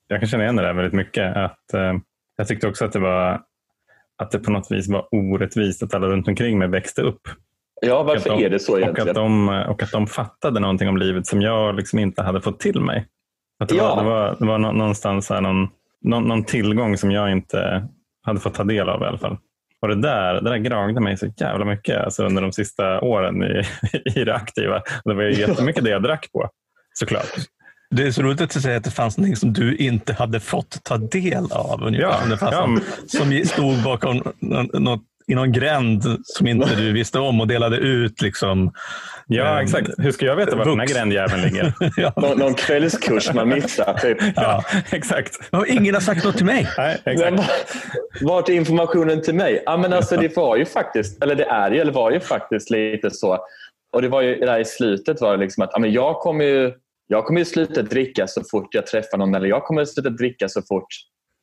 [0.08, 1.36] jag kan känna igen det där väldigt mycket.
[1.36, 1.94] Att, eh,
[2.36, 3.42] jag tyckte också att det, var,
[4.18, 7.28] att det på något vis var orättvist att alla runt omkring mig växte upp
[7.86, 9.08] Ja, varför de, är det så egentligen?
[9.08, 12.42] Och att, de, och att de fattade någonting om livet som jag liksom inte hade
[12.42, 13.08] fått till mig.
[13.64, 13.96] Att det, ja.
[13.96, 15.68] var, det, var, det var någonstans här någon,
[16.02, 17.88] någon, någon, tillgång som jag inte
[18.22, 19.38] hade fått ta del av i alla fall.
[19.82, 23.44] Och det där, det där gnagde mig så jävla mycket alltså under de sista åren
[23.44, 23.64] i,
[24.20, 24.82] i det aktiva.
[25.06, 26.50] Det var ju jättemycket det jag drack på,
[26.94, 27.36] såklart.
[27.96, 30.40] Det är så roligt att du säger att det fanns något som du inte hade
[30.40, 31.84] fått ta del av.
[31.84, 32.52] Ungefär, ja.
[32.52, 34.24] Som, som stod bakom
[34.74, 38.22] något i någon gränd som inte du visste om och delade ut.
[38.22, 38.74] Liksom,
[39.28, 39.90] ja, eh, exakt.
[39.98, 41.74] Hur ska jag veta var den här grändjäveln ligger?
[41.98, 42.14] ja.
[42.18, 43.94] Nå någon kvällskurs man missar.
[43.94, 44.18] Typ.
[44.36, 45.40] Ja, exakt.
[45.68, 46.68] ingen har sagt något till mig.
[46.78, 47.52] Nej, exakt.
[48.22, 49.64] vart är informationen till mig?
[49.66, 52.70] Ja, men alltså, det var ju faktiskt, eller det är ju, eller var ju faktiskt
[52.70, 53.40] lite så.
[53.94, 56.46] Och det var ju där i slutet var det liksom att ja, men jag kommer
[56.46, 56.74] ju
[57.08, 60.50] jag kommer ju sluta dricka så fort jag träffar någon eller jag kommer sluta dricka
[60.50, 60.88] så fort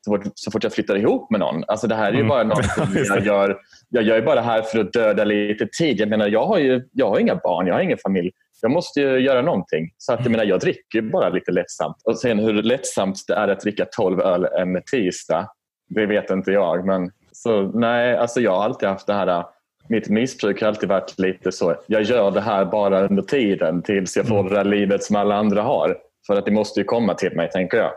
[0.04, 1.64] så fort, så fort jag flyttar ihop med någon.
[1.68, 2.28] Alltså det här är ju mm.
[2.28, 2.66] bara något
[3.08, 3.58] jag gör.
[3.88, 6.00] Jag gör bara här för att döda lite tid.
[6.00, 8.30] Jag menar, jag har ju jag har inga barn, jag har ingen familj.
[8.62, 9.90] Jag måste ju göra någonting.
[9.98, 11.96] Så att, jag, menar, jag dricker bara lite lättsamt.
[12.04, 15.48] Och sen hur lättsamt det är att dricka 12 öl en tisdag,
[15.88, 16.86] det vet inte jag.
[16.86, 19.44] Men Så nej, alltså jag har alltid haft det här
[19.90, 24.16] mitt missbruk har alltid varit lite så, jag gör det här bara under tiden tills
[24.16, 24.52] jag får mm.
[24.52, 25.96] det där livet som alla andra har.
[26.26, 27.90] För att det måste ju komma till mig, tänker jag.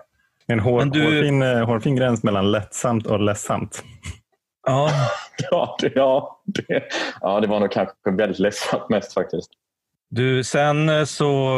[0.48, 1.04] En hår, du...
[1.04, 3.84] hårfin, eh, hårfin gräns mellan lättsamt och ledsamt.
[4.66, 4.90] Ja,
[5.52, 6.84] ja, det, ja, det,
[7.22, 9.50] ja, det var nog kanske väldigt ledsamt mest faktiskt.
[10.10, 11.50] Du, sen eh, så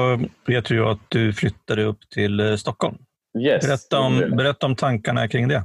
[0.48, 2.98] vet jag att du flyttade upp till eh, Stockholm.
[3.40, 5.64] Yes, berätta, om, berätta om tankarna kring det.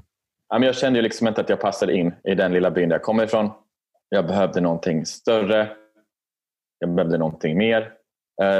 [0.48, 3.02] Jag kände ju liksom inte att jag passade in i den lilla byn där jag
[3.02, 3.50] kommer ifrån.
[4.08, 5.68] Jag behövde någonting större.
[6.78, 7.92] Jag behövde någonting mer.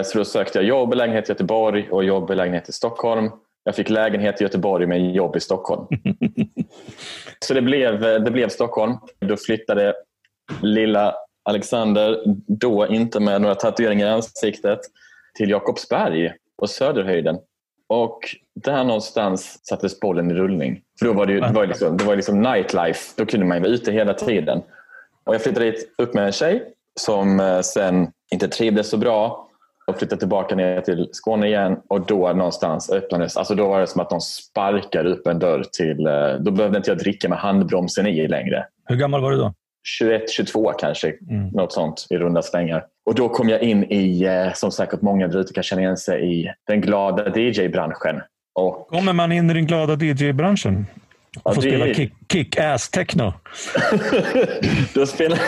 [0.04, 3.30] Så då sökte jag jobb i lägenhet i Göteborg och jobb i lägenhet i Stockholm.
[3.64, 5.86] Jag fick lägenhet i Göteborg med jobb i Stockholm.
[7.44, 8.94] så det blev, det blev Stockholm.
[9.18, 9.94] Då flyttade
[10.62, 14.78] lilla Alexander, då inte med några tatueringar i ansiktet,
[15.34, 17.38] till Jakobsberg och Söderhöjden.
[17.88, 18.18] Och
[18.54, 20.80] där någonstans sattes bollen i rullning.
[20.98, 23.14] För då var det, ju, det var liksom, det var liksom nightlife.
[23.16, 24.62] Då kunde man vara ute hela tiden.
[25.24, 26.64] Och jag flyttade dit upp med en tjej
[27.00, 29.49] som eh, sen inte trivdes så bra
[29.86, 33.86] och flyttade tillbaka ner till Skåne igen och då någonstans öppnades, alltså då var det
[33.86, 37.38] som att de sparkade upp en dörr till, eh, då behövde inte jag dricka med
[37.38, 38.66] handbromsen i längre.
[38.84, 39.54] Hur gammal var du då?
[39.98, 41.48] 21, 22 kanske, mm.
[41.48, 42.84] något sånt i runda slängar.
[43.06, 45.96] Och då kom jag in i, eh, som säkert många där ute kan känna igen
[45.96, 48.20] sig i, den glada DJ-branschen.
[48.54, 48.88] Och...
[48.88, 50.86] Kommer man in i den glada DJ-branschen?
[51.42, 53.32] Och får ja, spela kick, kick-ass techno.
[54.94, 55.38] då, spelar,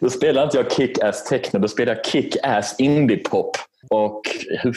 [0.00, 3.56] då spelar inte jag kick-ass techno, då spelar jag kick-ass indie-pop.
[3.90, 4.20] Och
[4.62, 4.76] hur,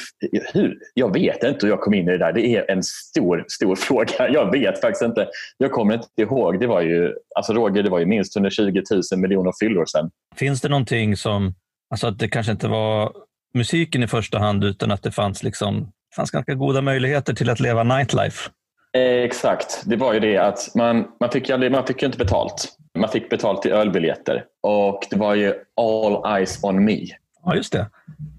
[0.54, 2.34] hur, jag vet inte hur jag kom in i det där.
[2.34, 4.30] Det är en stor, stor fråga.
[4.30, 5.28] Jag vet faktiskt inte.
[5.58, 6.60] Jag kommer inte ihåg.
[6.60, 10.12] Det var ju, alltså Roger, det var ju minst 120 000 miljoner fyllor sedan.
[10.36, 11.56] Finns det någonting som,
[11.90, 13.12] alltså att det kanske inte var
[13.54, 17.60] musiken i första hand utan att det fanns, liksom, fanns ganska goda möjligheter till att
[17.60, 18.50] leva nightlife?
[18.94, 22.68] Exakt, det var ju det att man, man, fick, man fick ju inte betalt.
[23.00, 27.00] Man fick betalt i ölbiljetter och det var ju all eyes on me.
[27.44, 27.90] Ja, just det.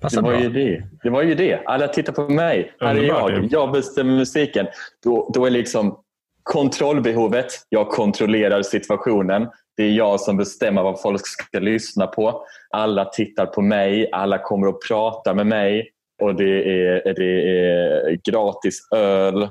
[0.01, 0.43] Passar det var, bra.
[0.43, 0.83] Ju det.
[1.03, 1.61] det var ju det.
[1.67, 2.73] Alla tittar på mig.
[2.81, 3.49] Här är jag.
[3.51, 4.67] Jag bestämmer musiken.
[5.05, 5.99] Då, då är liksom
[6.43, 7.47] kontrollbehovet.
[7.69, 9.49] Jag kontrollerar situationen.
[9.77, 12.45] Det är jag som bestämmer vad folk ska lyssna på.
[12.71, 14.09] Alla tittar på mig.
[14.13, 15.91] Alla kommer att prata med mig.
[16.23, 19.49] Och det är, det är gratis öl.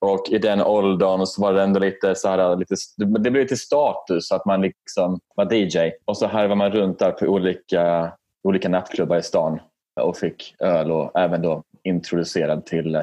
[0.00, 3.56] Och i den åldern så var det ändå lite så här, lite, det blev lite
[3.56, 5.92] status att man liksom var DJ.
[6.04, 9.60] Och så här var man runt där på olika, olika nattklubbar i stan
[10.00, 13.02] och fick öl och även då introducerad till,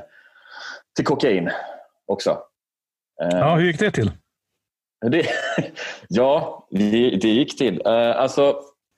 [0.96, 1.50] till kokain
[2.08, 2.38] också.
[3.32, 4.12] Ja, hur gick det till?
[5.12, 5.26] Det,
[6.08, 7.82] ja, det, det gick till.
[7.88, 8.56] Uh, alltså,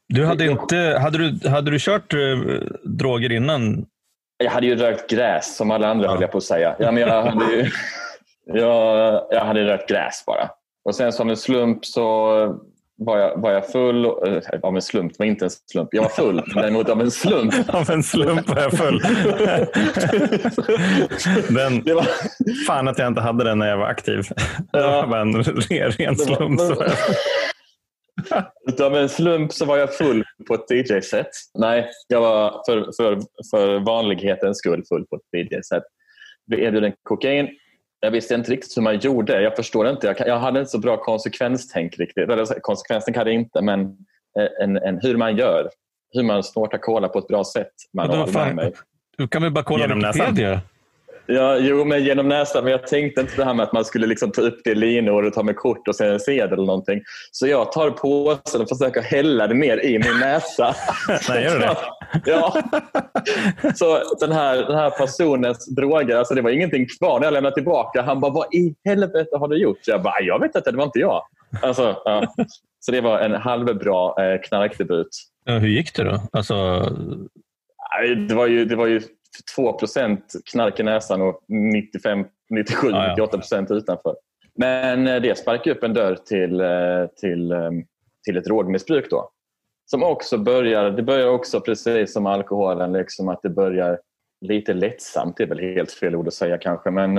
[0.07, 3.85] du hade, inte, hade, du, hade du kört uh, droger innan
[4.37, 6.11] jag hade ju rökt gräs som alla andra ja.
[6.11, 6.75] höll jag på att säga.
[6.79, 7.69] Ja, men jag, hade ju,
[8.59, 10.49] jag, jag hade rökt gräs bara.
[10.85, 12.37] Och sen som en slump så
[12.97, 14.05] var jag, var jag full.
[14.05, 14.11] Äh,
[14.63, 15.89] av en slump, det var inte en slump.
[15.91, 17.53] Jag var full, däremot av en slump.
[17.67, 18.99] av en slump var jag full.
[21.55, 22.07] den, det var...
[22.67, 24.23] Fan att jag inte hade den när jag var aktiv.
[24.71, 26.61] Det var bara en ren slump.
[28.69, 31.29] Utav en slump så var jag full på ett DJ-set.
[31.53, 35.83] Nej, jag var för, för, för vanlighetens skull full på ett DJ-set.
[36.47, 37.49] Blev erbjuden kokain.
[37.99, 39.41] Jag visste inte riktigt hur man gjorde.
[39.41, 40.07] Jag förstår inte.
[40.07, 42.29] Jag, jag hade inte så bra konsekvenstänk riktigt.
[42.29, 43.81] Eller, konsekvenstänk hade jag inte, men
[44.39, 45.69] eh, en, en, hur man gör.
[46.13, 47.71] Hur man snortar cola på ett bra sätt.
[47.93, 48.07] Man
[49.17, 50.61] Du kan väl bara kolla Wikipedia?
[51.27, 52.63] Ja, jo, men genom näsan.
[52.63, 54.75] Men jag tänkte inte det här med att man skulle liksom ta upp det i
[54.75, 57.01] linor och ta med kort och sen en sedel eller någonting.
[57.31, 60.75] Så jag tar påsen och försöker hälla det ner i min näsa.
[61.29, 61.75] Nej, gör du det?
[62.25, 62.61] Ja.
[63.75, 67.55] Så den här, den här personens droger, alltså det var ingenting kvar när jag lämnade
[67.55, 68.01] tillbaka.
[68.01, 69.79] Han bara, vad i helvete har du gjort?
[69.85, 71.21] Jag bara, jag vet inte, det var inte jag.
[71.61, 72.33] Alltså, ja.
[72.79, 75.09] Så det var en halvbra eh, knarkdebut.
[75.45, 76.21] Hur gick det då?
[76.31, 76.79] Alltså...
[78.27, 79.01] Det var ju, det var ju
[79.55, 79.77] 2
[80.51, 83.09] knark i näsan och 95, 97, ja, ja.
[83.09, 84.15] 98 procent utanför.
[84.57, 87.71] Men eh, det sparkar upp en dörr till, eh, till, eh,
[88.25, 89.09] till ett drogmissbruk.
[89.09, 89.29] Då.
[89.85, 93.99] Som också börjar, det börjar också precis som alkoholen, liksom att det börjar
[94.45, 95.37] lite lättsamt.
[95.37, 96.91] Det är väl helt fel ord att säga kanske.
[96.91, 97.13] Men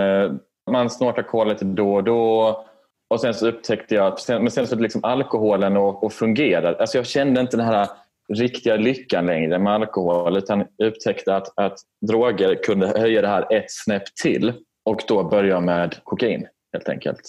[0.70, 2.64] man snortar kol lite då och då.
[3.10, 6.74] Och sen så upptäckte jag att men sen så liksom alkoholen och, och fungerar.
[6.74, 7.88] Alltså jag kände inte den här
[8.34, 13.70] riktiga lyckan längre med alkohol utan upptäckte att, att droger kunde höja det här ett
[13.70, 14.52] snäpp till
[14.84, 17.20] och då börja med kokain helt enkelt.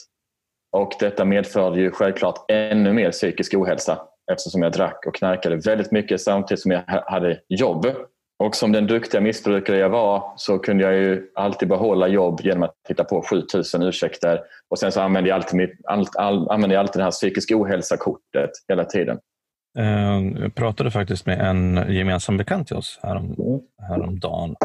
[0.77, 5.91] Och detta medförde ju självklart ännu mer psykisk ohälsa eftersom jag drack och knarkade väldigt
[5.91, 7.85] mycket samtidigt som jag hade jobb
[8.43, 12.63] Och som den duktiga missbrukare jag var så kunde jag ju alltid behålla jobb genom
[12.63, 14.41] att hitta på 7000 ursäkter.
[14.69, 17.51] Och sen så använde jag alltid, mitt, all, all, använde jag alltid det här psykisk
[17.51, 19.19] ohälsa-kortet hela tiden.
[19.73, 23.59] Jag eh, pratade faktiskt med en gemensam bekant till oss härom, mm.
[23.89, 24.55] häromdagen.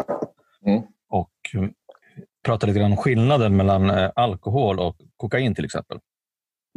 [0.67, 0.83] Mm.
[1.09, 1.31] Och
[2.45, 5.99] pratade lite grann om skillnaden mellan eh, alkohol och kokain till exempel.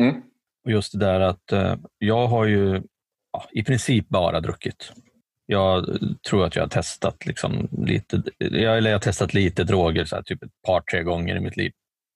[0.01, 0.21] Mm.
[0.65, 2.81] Och just det där att eh, jag har ju
[3.31, 4.91] ja, i princip bara druckit.
[5.45, 10.05] Jag tror att jag har testat liksom lite, jag, eller jag har testat lite droger,
[10.05, 11.71] så här, typ ett par, tre gånger i mitt liv.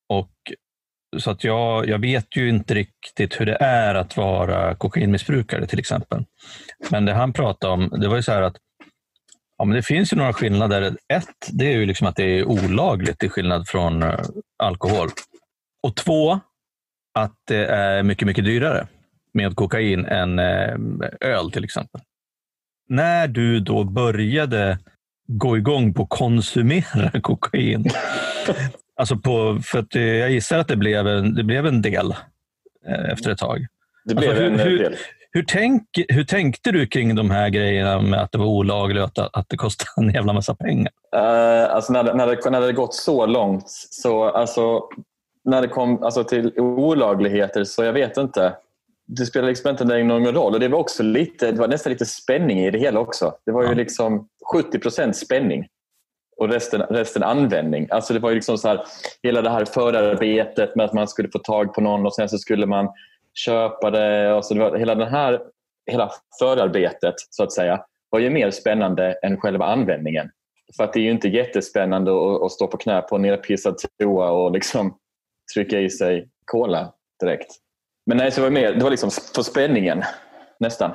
[0.10, 0.32] Och
[1.17, 5.80] så att jag, jag vet ju inte riktigt hur det är att vara kokainmissbrukare till
[5.80, 6.24] exempel.
[6.89, 8.56] Men det han pratade om, det var ju så här att
[9.58, 10.97] ja, men det finns ju några skillnader.
[11.13, 14.19] Ett, det är ju liksom att det är olagligt till skillnad från eh,
[14.63, 15.08] alkohol.
[15.84, 16.39] Och två,
[17.19, 18.88] att det är mycket, mycket dyrare
[19.34, 20.76] med kokain än eh,
[21.21, 22.02] öl till exempel.
[22.89, 24.80] När du då började
[25.28, 27.89] gå igång på att konsumera kokain,
[29.01, 32.11] Alltså på, för att eh, jag gissar att det blev en, det blev en del
[32.87, 33.65] eh, efter ett tag.
[34.05, 34.95] Det blev alltså, hur, en hur, del.
[35.31, 39.07] Hur, tänk, hur tänkte du kring de här grejerna med att det var olagligt och
[39.07, 40.91] att, att det kostade en jävla massa pengar?
[41.15, 44.83] Uh, alltså när, det, när, det, när det gått så långt, så alltså,
[45.45, 48.53] när det kom alltså, till olagligheter, så jag vet inte.
[49.07, 50.53] Det spelar liksom inte någon roll.
[50.53, 53.33] Och det var också lite, det var nästan lite spänning i det hela också.
[53.45, 55.67] Det var ju liksom 70 procent spänning
[56.41, 57.88] och resten, resten användning.
[57.89, 58.86] Alltså det var ju liksom så här,
[59.23, 62.38] hela det här förarbetet med att man skulle få tag på någon och sen så
[62.38, 62.89] skulle man
[63.34, 64.34] köpa det.
[64.34, 65.41] Och så det var, hela, den här,
[65.91, 70.30] hela förarbetet så att säga var ju mer spännande än själva användningen.
[70.77, 73.75] För att det är ju inte jättespännande att, att stå på knä på en nerpissad
[73.99, 74.97] toa och liksom
[75.54, 77.51] trycka i sig cola direkt.
[78.06, 80.04] Men nej, så det var, mer, det var liksom för spänningen
[80.60, 80.91] nästan.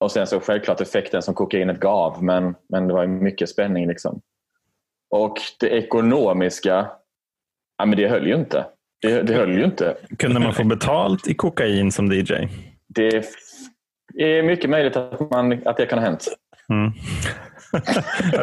[0.00, 3.88] Och sen så självklart effekten som kokainet gav men, men det var mycket spänning.
[3.88, 4.20] Liksom.
[5.10, 6.90] Och det ekonomiska,
[7.78, 8.66] ja, men det höll ju inte.
[9.02, 9.96] Det, det höll ju inte.
[10.18, 12.32] Kunde man få betalt i kokain som DJ?
[12.88, 13.24] Det
[14.18, 16.28] är mycket möjligt att, man, att det kan ha hänt.
[16.68, 16.92] Mm.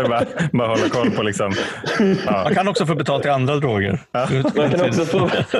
[0.09, 1.51] Bara, bara hålla koll på liksom.
[2.25, 2.43] Ja.
[2.43, 3.99] Man kan också få betalt i andra droger.
[4.11, 4.27] Ja.
[4.55, 5.19] Man, kan också få,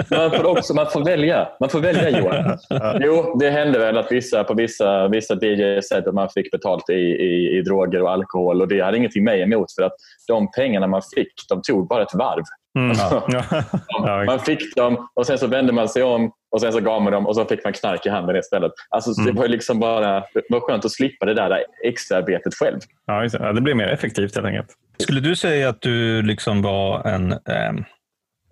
[0.10, 1.48] man, får också, man får välja.
[1.60, 2.58] Man får välja Johan.
[2.70, 2.98] Ja.
[3.02, 6.94] Jo, det hände väl att vissa, på vissa, vissa DJs att man fick betalt i,
[6.94, 9.94] i, i droger och alkohol och det hade ingenting mig emot för att
[10.28, 12.44] de pengarna man fick de tog bara ett varv.
[12.76, 12.98] Mm.
[12.98, 14.24] Ja.
[14.26, 17.14] man fick dem och sen så vände man sig om och sen så gav man
[17.14, 18.72] dem och så fick man knark i handen istället.
[18.90, 19.36] Alltså, mm.
[19.36, 22.80] Det var liksom bara det var skönt att slippa det där extraarbetet själv.
[23.06, 24.68] Ja, det blev mer effektivt helt enkelt.
[25.00, 27.74] Skulle du säga att du liksom var en eh,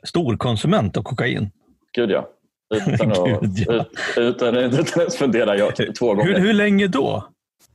[0.03, 1.51] stor konsument av kokain?
[1.95, 2.29] Gud ja.
[2.75, 3.85] Utan, att, Gud, ja.
[4.17, 6.33] utan, utan, utan ens fundera jag, två gånger.
[6.33, 7.27] Hur, hur länge då?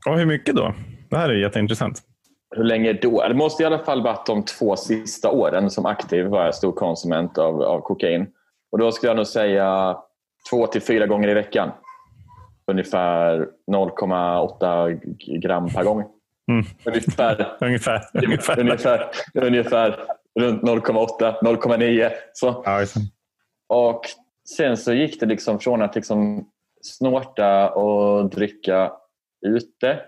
[0.07, 0.75] Och hur mycket då?
[1.11, 2.03] Det här är jätteintressant.
[2.57, 3.29] Hur länge då?
[3.29, 6.73] Det måste i alla fall varit de två sista åren som aktiv var jag stor
[6.73, 8.27] konsument av, av kokain.
[8.73, 9.99] Och då skulle jag nog säga
[10.51, 11.71] två till fyra gånger i veckan.
[12.71, 16.05] Ungefär 0,8 gram per gång.
[16.51, 16.65] Mm.
[16.85, 18.61] Ungefär, ungefär, ungefär.
[18.61, 20.05] ungefär, ungefär
[20.41, 22.11] runt 0,8, 0,9.
[22.33, 22.63] Så.
[22.65, 22.85] Ja,
[23.69, 24.01] och
[24.57, 26.51] sen så gick det liksom från att liksom
[26.83, 28.93] snorta och dricka
[29.47, 30.01] ute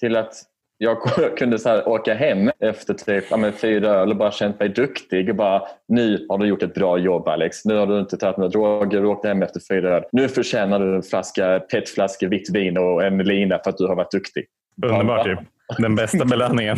[0.00, 0.34] till att
[0.78, 0.98] jag
[1.36, 5.30] kunde så här åka hem efter typ, ja, fyra öl och bara känt mig duktig.
[5.30, 7.64] Och bara, nu har du gjort ett bra jobb Alex.
[7.64, 10.02] Nu har du inte tagit några droger och åkt hem efter fyra öl.
[10.12, 13.96] Nu förtjänar du en flaska petflaska vitt vin och en lina för att du har
[13.96, 14.44] varit duktig.
[14.86, 15.36] Underbart ju.
[15.78, 16.76] Den bästa belöningen.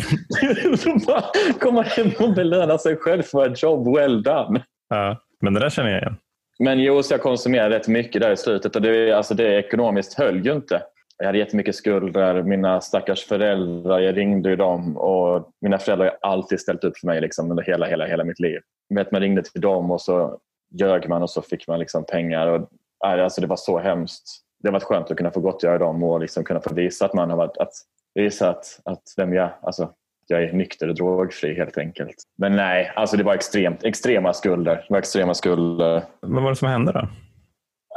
[1.59, 4.63] komma hem och belöna sig själv för ett jobb well done.
[4.89, 6.15] Ja, men det där känner jag igen.
[6.59, 10.13] Men jo, så jag konsumerade rätt mycket där i slutet och det, alltså det ekonomiskt
[10.13, 10.81] höll ju inte.
[11.19, 12.43] Jag hade jättemycket skulder.
[12.43, 17.07] Mina stackars föräldrar, jag ringde ju dem och mina föräldrar har alltid ställt upp för
[17.07, 18.59] mig liksom, under hela, hela, hela mitt liv.
[18.95, 20.37] Vet, man ringde till dem och så
[20.79, 22.47] ljög man och så fick man liksom pengar.
[22.47, 24.23] Och, alltså, det var så hemskt.
[24.63, 27.29] Det var skönt att kunna få gottgöra dem och liksom kunna få visa att man
[27.29, 27.73] har varit, att,
[28.13, 29.89] visa att, att vem jag, alltså,
[30.27, 32.15] jag är nykter och drogfri helt enkelt.
[32.37, 34.75] Men nej, alltså det var extremt, extrema skulder.
[34.75, 36.03] Det var extrema skulder.
[36.19, 37.07] Vad var det som hände då?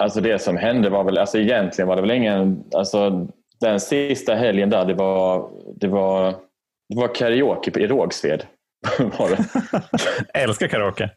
[0.03, 3.29] Alltså det som hände var väl, alltså egentligen var det väl ingen, alltså
[3.61, 6.35] den sista helgen där det var, det var,
[6.88, 8.45] det var karaoke i Rågsved.
[8.99, 9.38] var det.
[10.41, 11.11] älskar karaoke.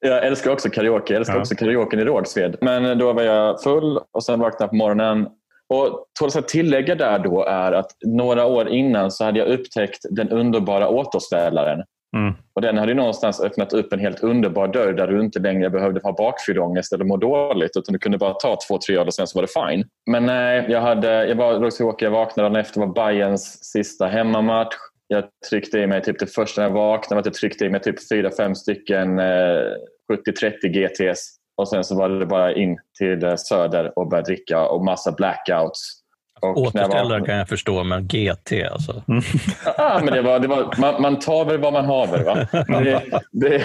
[0.00, 1.12] Jag älskar också karaoke.
[1.12, 1.40] Jag älskar ja.
[1.40, 2.56] också karaoke i Rågsved.
[2.60, 5.28] Men då var jag full och sen vaknade jag på morgonen.
[5.68, 10.00] Och tåls att tillägga där då är att några år innan så hade jag upptäckt
[10.10, 11.82] den underbara återställaren.
[12.16, 12.34] Mm.
[12.54, 15.70] Och den hade ju någonstans öppnat upp en helt underbar dörr där du inte längre
[15.70, 19.14] behövde ha bakfylleångest eller må dåligt utan du kunde bara ta två, tre öl och
[19.14, 19.84] sen så var det fine.
[20.10, 22.06] Men nej, jag, hade, jag var tråkig.
[22.06, 24.74] Jag vaknade dagen efter var Bayerns sista hemmamatch.
[25.06, 27.20] Jag tryckte i mig typ det första när jag vaknade.
[27.20, 29.62] Att jag tryckte i mig typ fyra, fem stycken eh,
[30.12, 31.36] 70-30 GTs.
[31.56, 35.12] Och sen så var det bara in till eh, Söder och börja dricka och massa
[35.12, 36.01] blackouts.
[36.42, 37.26] Återställare var...
[37.26, 39.02] kan jag förstå, men GT alltså?
[39.08, 39.22] Mm.
[39.76, 42.24] ja, men det var, det var, man, man tar väl vad man haver.
[42.24, 42.46] Va?
[42.82, 43.02] Det,
[43.32, 43.64] det,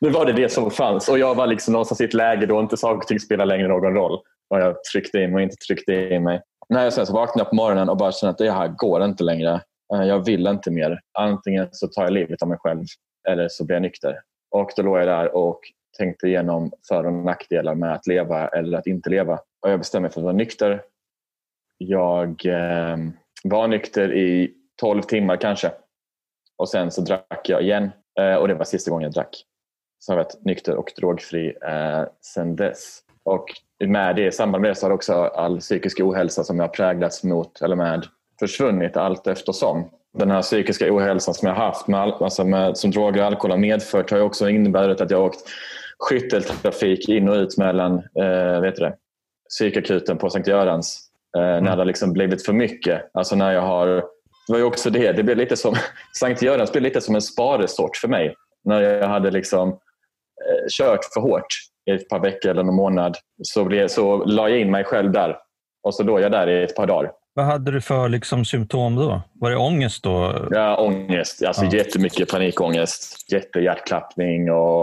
[0.00, 1.08] det var det, det som fanns.
[1.08, 3.68] Och jag var liksom någonstans i ett läge då inte saker och ting spelade längre
[3.68, 4.18] någon roll.
[4.48, 6.40] Vad jag tryckte in och inte tryckte in mig.
[6.68, 9.04] När jag sen så vaknade jag på morgonen och bara kände att det här går
[9.04, 9.60] inte längre.
[9.94, 11.00] Eh, jag vill inte mer.
[11.18, 12.84] Antingen så tar jag livet av mig själv
[13.28, 14.20] eller så blir jag nykter.
[14.50, 15.60] Och då låg jag där och
[15.98, 19.38] tänkte igenom för och nackdelar med att leva eller att inte leva.
[19.62, 20.82] Och jag bestämde mig för att vara nykter
[21.78, 22.96] jag eh,
[23.44, 25.72] var nykter i 12 timmar kanske.
[26.56, 29.44] Och sen så drack jag igen eh, och det var sista gången jag drack.
[29.98, 33.00] Så har jag varit nykter och drogfri eh, sen dess.
[33.24, 33.46] Och
[33.84, 36.74] med det, i samband med det så har också all psykisk ohälsa som jag har
[36.74, 38.06] präglats mot eller med
[38.40, 39.90] försvunnit allt eftersom.
[40.18, 43.50] Den här psykiska ohälsan som jag har haft med, alltså med, som droger och alkohol
[43.50, 45.48] har medfört har också inneburit att jag har åkt
[45.98, 48.96] skytteltrafik in och ut mellan eh, vet det,
[49.48, 51.07] psykakuten på Sankt Görans
[51.38, 51.64] Eh, när mm.
[51.64, 53.10] det har liksom blivit för mycket.
[53.14, 55.74] Alltså när jag har, det var ju också det, det blev lite som,
[56.18, 58.34] Sankt Görans blev lite som en sparesort för mig.
[58.64, 61.46] När jag hade liksom eh, kört för hårt
[61.90, 65.12] i ett par veckor eller någon månad så, blev, så la jag in mig själv
[65.12, 65.36] där.
[65.82, 67.12] Och så låg jag där i ett par dagar.
[67.34, 69.22] Vad hade du för liksom, symptom då?
[69.32, 70.46] Var det ångest då?
[70.50, 71.44] Ja, ångest.
[71.44, 71.70] Alltså ja.
[71.72, 73.32] Jättemycket panikångest.
[73.32, 74.82] Jättehjärtklappning och,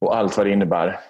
[0.00, 1.00] och allt vad det innebär.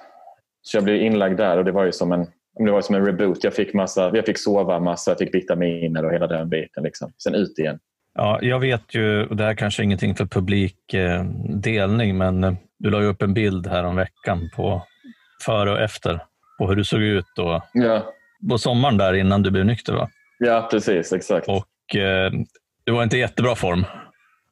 [0.62, 2.26] Så jag blev inlagd där och det var ju som en
[2.64, 3.44] det var som en reboot.
[3.44, 6.82] Jag fick, massa, jag fick sova massa, jag fick vitaminer och hela den biten.
[6.82, 7.12] Liksom.
[7.22, 7.78] Sen ut igen.
[8.14, 12.44] Ja, jag vet ju, och det här kanske är ingenting för publik eh, delning, men
[12.44, 14.82] eh, du la ju upp en bild här om veckan på
[15.44, 16.20] före och efter
[16.58, 18.12] på hur du såg ut då, ja.
[18.50, 19.92] på sommaren där innan du blev nykter.
[19.92, 20.08] Va?
[20.38, 21.12] Ja, precis.
[21.12, 21.48] Exakt.
[21.48, 22.32] Och eh,
[22.84, 23.84] du var inte i jättebra form.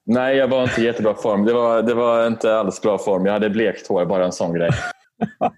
[0.06, 1.44] Nej, jag var inte i jättebra form.
[1.44, 3.26] Det var, det var inte alls bra form.
[3.26, 4.70] Jag hade blekt hår, bara en sån grej.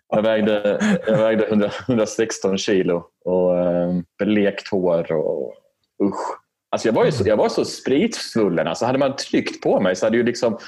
[0.09, 5.55] Jag vägde, jag vägde 100, 116 kilo och eh, blekt hår och
[6.03, 6.39] usch.
[6.71, 8.69] Alltså jag, var ju så, jag var så spritsvullen.
[8.69, 10.59] Alltså hade man tryckt på mig så hade ju liksom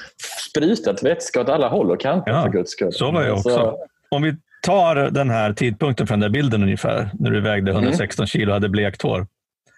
[0.49, 2.93] sprutat vätska åt alla håll och kanter ja, för guds skull.
[2.93, 3.49] Så var jag också.
[3.49, 3.85] Så...
[4.11, 8.23] Om vi tar den här tidpunkten från den där bilden ungefär, när du vägde 116
[8.23, 8.27] mm.
[8.27, 9.27] kilo och hade blekt hår.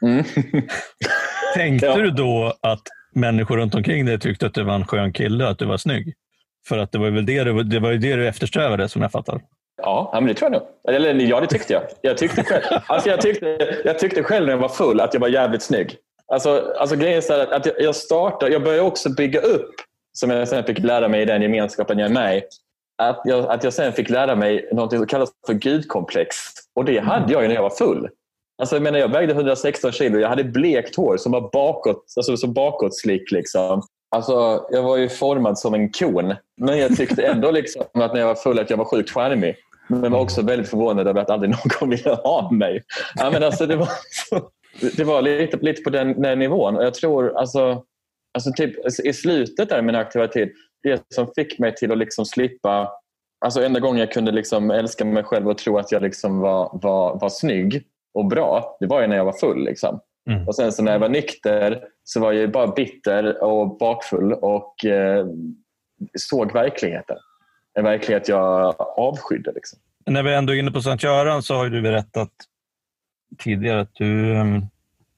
[0.01, 0.23] Mm.
[1.55, 1.97] Tänkte ja.
[1.97, 2.81] du då att
[3.15, 5.77] människor runt omkring dig tyckte att du var en skön kille och att du var
[5.77, 6.13] snygg?
[6.67, 9.41] För att det var väl det, det, var ju det du eftersträvade som jag fattar.
[9.81, 10.95] Ja, men det tror jag nog.
[10.95, 11.83] Eller ja, det tyckte jag.
[12.01, 15.21] Jag tyckte själv, alltså jag tyckte, jag tyckte själv när jag var full att jag
[15.21, 15.97] var jävligt snygg.
[16.27, 19.71] Alltså, alltså grejen är så att jag, jag startade, jag började också bygga upp,
[20.13, 22.41] som jag sen fick lära mig i den gemenskapen jag är med i,
[22.97, 26.35] att jag, att jag sen fick lära mig något som kallas för gudkomplex.
[26.75, 28.09] Och det hade jag när jag var full.
[28.61, 32.37] Alltså, jag, menar, jag vägde 116 kilo, jag hade blekt hår som var bakåt, alltså,
[32.37, 33.31] så bakåtslick.
[33.31, 33.81] Liksom.
[34.15, 38.19] Alltså, jag var ju formad som en kon, men jag tyckte ändå liksom att när
[38.19, 39.55] jag var full att jag var sjukt charmig.
[39.87, 42.83] Men var också väldigt förvånad över att aldrig någon ville ha mig.
[43.15, 43.89] Ja, men alltså, det var,
[44.97, 46.77] det var lite, lite på den, den nivån.
[46.77, 47.83] Och jag tror alltså,
[48.33, 50.49] alltså typ, i slutet där min aktivitet,
[50.83, 52.91] det som fick mig till att liksom slippa...
[53.45, 56.79] Alltså enda gången jag kunde liksom älska mig själv och tro att jag liksom var,
[56.81, 59.63] var, var snygg och bra, det var när jag var full.
[59.63, 59.99] Liksom.
[60.29, 60.47] Mm.
[60.47, 64.85] Och sen så när jag var nykter så var jag bara bitter och bakfull och
[64.85, 65.25] eh,
[66.19, 67.17] såg verkligheten.
[67.73, 69.51] En verklighet jag avskydde.
[69.51, 69.79] Liksom.
[70.05, 72.31] När vi ändå är inne på Sankt Göran så har du berättat
[73.37, 74.61] tidigare att du, ehm,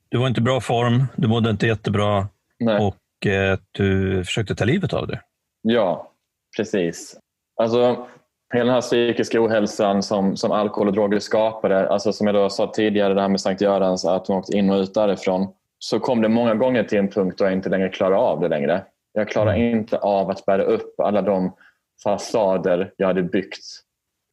[0.10, 2.28] du var inte i bra form, du mådde inte jättebra
[2.60, 2.80] Nej.
[2.80, 5.22] och eh, du försökte ta livet av dig.
[5.62, 6.12] Ja,
[6.58, 7.18] precis.
[7.56, 8.08] Alltså,
[8.54, 12.50] hela den här psykiska ohälsan som, som alkohol och droger skapade, alltså som jag då
[12.50, 15.48] sa tidigare, det här med Sankt Görans, att man åkte in och ut därifrån,
[15.84, 18.48] så kom det många gånger till en punkt då jag inte längre klarade av det
[18.48, 18.84] längre.
[19.14, 19.78] Jag klarade mm.
[19.78, 21.56] inte av att bära upp alla de
[22.04, 23.60] fasader jag hade byggt.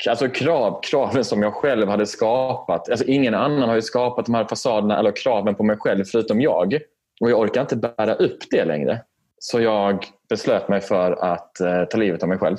[0.08, 2.90] Alltså krav, kraven som jag själv hade skapat.
[2.90, 6.40] Alltså ingen annan har ju skapat de här fasaderna eller kraven på mig själv förutom
[6.40, 6.78] jag.
[7.20, 9.02] Och jag orkar inte bära upp det längre.
[9.38, 12.56] Så jag beslöt mig för att eh, ta livet av mig själv.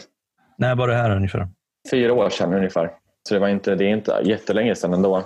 [0.57, 1.47] När var det här ungefär?
[1.91, 2.91] Fyra år sedan ungefär.
[3.27, 5.23] Så det, var inte, det är inte jättelänge sedan ändå.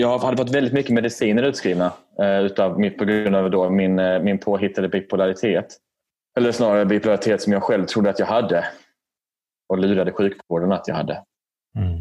[0.00, 4.22] Jag hade fått väldigt mycket mediciner utskrivna eh, utav på grund av då min, eh,
[4.22, 5.76] min påhittade bipolaritet.
[6.38, 8.64] Eller snarare bipolaritet som jag själv trodde att jag hade
[9.68, 11.12] och lurade sjukvården att jag hade.
[11.76, 11.98] Mm.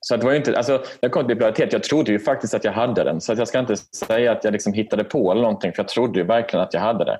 [0.00, 2.64] Så det var inte, alltså, när det kom till bipolaritet, jag trodde ju faktiskt att
[2.64, 3.20] jag hade den.
[3.20, 5.88] Så att jag ska inte säga att jag liksom hittade på eller någonting, för jag
[5.88, 7.18] trodde ju verkligen att jag hade det.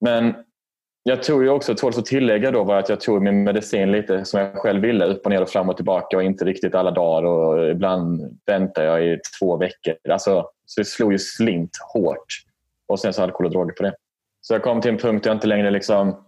[0.00, 0.34] Men
[1.06, 4.24] jag tror ju också, tål att tillägga då, var att jag tog min medicin lite
[4.24, 5.04] som jag själv ville.
[5.04, 7.28] Upp och ner och fram och tillbaka och inte riktigt alla dagar.
[7.28, 9.94] Och ibland väntade jag i två veckor.
[10.08, 12.26] Alltså, så det slog ju slint hårt.
[12.88, 13.94] Och sen så alkohol och droger på det.
[14.40, 16.24] Så jag kom till en punkt där jag inte längre liksom,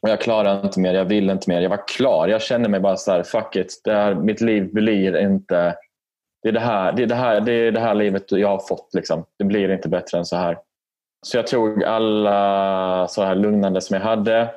[0.00, 1.60] jag klarar inte mer, jag vill inte mer.
[1.60, 2.28] Jag var klar.
[2.28, 3.80] Jag kände mig bara så här, fuck it.
[3.84, 5.76] Det här, mitt liv blir inte...
[6.42, 8.58] Det är det, här, det, är det, här, det är det här livet jag har
[8.58, 8.94] fått.
[8.94, 9.24] Liksom.
[9.38, 10.58] Det blir inte bättre än så här.
[11.26, 14.54] Så jag tog alla så här lugnande som jag hade.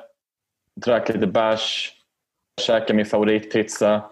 [0.84, 1.92] Drack lite bärs.
[2.60, 4.02] Käkade min favoritpizza.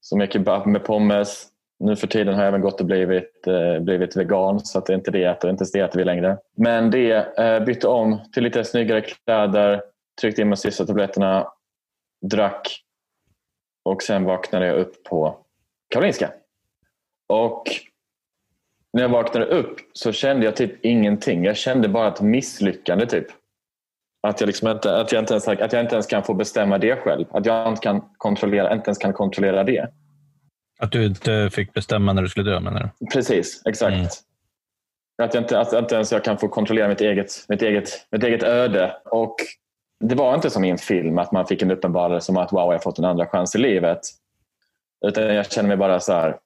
[0.00, 1.48] Som är kebab med pommes.
[1.78, 4.92] Nu för tiden har jag även gått och blivit, eh, blivit vegan så att det
[4.92, 6.38] är inte det äter, inte det äter vi längre.
[6.56, 9.82] Men det eh, bytte om till lite snyggare kläder,
[10.20, 11.52] tryckte in de sista tabletterna,
[12.26, 12.82] drack
[13.84, 15.36] och sen vaknade jag upp på
[15.90, 16.32] Karolinska.
[17.28, 17.64] Och
[18.92, 21.44] när jag vaknade upp så kände jag typ ingenting.
[21.44, 23.06] Jag kände bara ett misslyckande.
[23.06, 23.26] typ.
[24.28, 26.78] Att jag, liksom inte, att, jag inte ens, att jag inte ens kan få bestämma
[26.78, 27.26] det själv.
[27.30, 29.88] Att jag inte, kan kontrollera, inte ens kan kontrollera det.
[30.78, 33.06] Att du inte fick bestämma när du skulle dö menar du?
[33.06, 33.94] Precis, exakt.
[33.94, 34.06] Mm.
[35.22, 38.24] Att, jag inte, att inte ens jag kan få kontrollera mitt eget, mitt eget, mitt
[38.24, 38.96] eget öde.
[39.04, 39.36] Och
[40.04, 42.60] det var inte som i en film att man fick en uppenbarelse om att wow,
[42.60, 44.00] jag har fått en andra chans i livet.
[45.06, 46.36] Utan jag känner mig bara så här,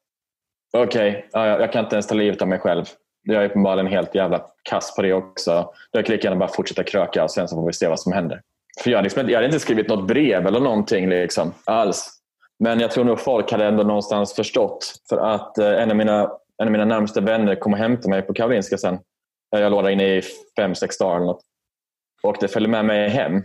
[0.83, 2.85] okej, okay, ja, jag kan inte ens ta livet av mig själv.
[3.23, 5.51] Jag är uppenbarligen helt jävla kass på det också.
[5.93, 8.01] Då kan jag lika gärna bara fortsätta kröka och sen så får vi se vad
[8.01, 8.41] som händer.
[8.83, 12.13] För jag, liksom, jag hade inte skrivit något brev eller någonting liksom, alls.
[12.59, 14.95] Men jag tror nog folk hade ändå någonstans förstått.
[15.09, 16.21] För att eh, en, av mina,
[16.63, 18.95] en av mina närmaste vänner kom och hämtade mig på Karolinska sen.
[19.57, 20.23] Eh, jag låg där inne i
[20.59, 21.41] fem, sex dagar eller något.
[22.23, 23.43] Och det följde med mig hem.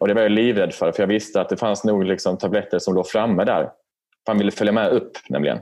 [0.00, 2.78] Och Det var jag livrädd för, för jag visste att det fanns nog liksom tabletter
[2.78, 3.70] som låg framme där.
[4.26, 5.58] Han ville följa med upp nämligen,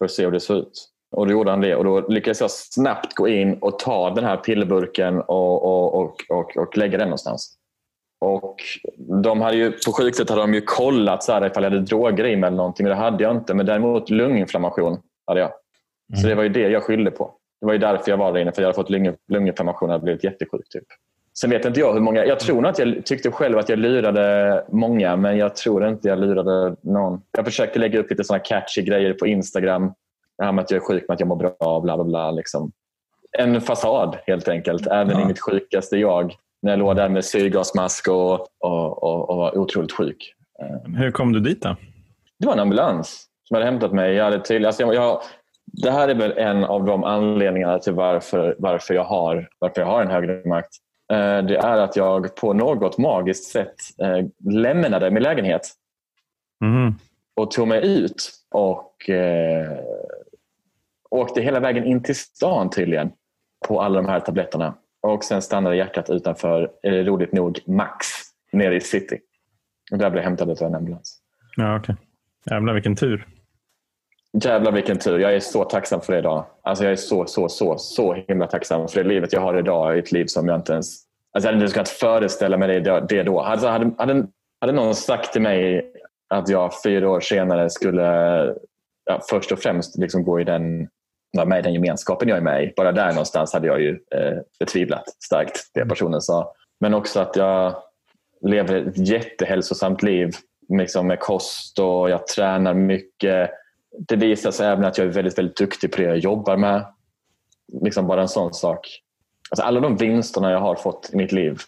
[0.00, 0.88] för att se hur det såg ut.
[1.16, 4.24] Och Då gjorde han det och då lyckades jag snabbt gå in och ta den
[4.24, 7.56] här pillerburken och, och, och, och, och lägga den någonstans.
[8.20, 8.56] Och
[9.22, 12.26] de hade ju, på sjukhuset hade de ju kollat så här, ifall jag hade droger
[12.26, 12.84] i mig eller någonting.
[12.84, 13.54] Men det hade jag inte.
[13.54, 15.50] Men däremot lunginflammation hade jag.
[16.12, 16.22] Mm.
[16.22, 17.34] Så det var ju det jag skyllde på.
[17.60, 18.52] Det var ju därför jag var där inne.
[18.52, 20.68] För jag hade fått lung, lunginflammation och blivit jättesjuk.
[20.70, 20.84] Typ.
[21.40, 22.24] Sen vet inte jag hur många.
[22.24, 25.16] Jag tror att jag tyckte själv att jag lurade många.
[25.16, 27.20] Men jag tror inte jag lurade någon.
[27.32, 29.92] Jag försökte lägga upp lite såna catchy grejer på Instagram.
[30.38, 31.80] Det här med att jag är sjuk men att jag mår bra.
[31.80, 32.72] Bla, bla, bla, liksom.
[33.38, 34.86] En fasad helt enkelt.
[34.86, 35.22] Även ja.
[35.22, 39.58] i mitt sjukaste jag när jag låg där med syrgasmask och, och, och, och var
[39.58, 40.34] otroligt sjuk.
[40.96, 41.76] Hur kom du dit då?
[42.38, 44.14] Det var en ambulans som hade hämtat mig.
[44.14, 45.22] Jag hade till, alltså jag, jag,
[45.64, 49.88] det här är väl en av de anledningarna till varför, varför, jag, har, varför jag
[49.88, 50.70] har en högre makt.
[51.10, 55.70] Eh, det är att jag på något magiskt sätt eh, lämnade min lägenhet
[56.64, 56.94] mm.
[57.34, 59.78] och tog mig ut och eh,
[61.10, 63.10] åkte hela vägen in till stan tydligen
[63.68, 64.74] på alla de här tabletterna.
[65.02, 68.06] Och sen stannade hjärtat utanför, eh, roligt nog, Max
[68.52, 69.18] nere i city.
[69.92, 71.18] Och där blev jag hämtad av en ambulans.
[71.56, 71.94] Ja, okay.
[72.50, 73.26] Jävlar vilken tur.
[74.44, 75.18] Jävlar vilken tur.
[75.18, 76.46] Jag är så tacksam för det idag.
[76.62, 79.98] Alltså jag är så, så, så, så himla tacksam för det livet jag har idag.
[79.98, 81.02] Ett liv som jag inte ens...
[81.32, 83.40] Alltså jag hade inte ens kunnat föreställa mig det, det då.
[83.40, 84.26] Alltså hade, hade,
[84.60, 85.92] hade någon sagt till mig
[86.28, 88.02] att jag fyra år senare skulle
[89.04, 90.88] ja, först och främst liksom gå i den
[91.32, 92.72] vara med i den gemenskapen jag är med i.
[92.76, 96.52] Bara där någonstans hade jag ju eh, betvivlat starkt det personen sa.
[96.80, 97.74] Men också att jag
[98.40, 100.30] lever ett jättehälsosamt liv
[100.68, 103.50] liksom med kost och jag tränar mycket.
[103.98, 106.86] Det visar sig även att jag är väldigt, väldigt duktig på det jag jobbar med.
[107.82, 109.00] Liksom bara en sån sak.
[109.50, 111.58] Alltså alla de vinsterna jag har fått i mitt liv.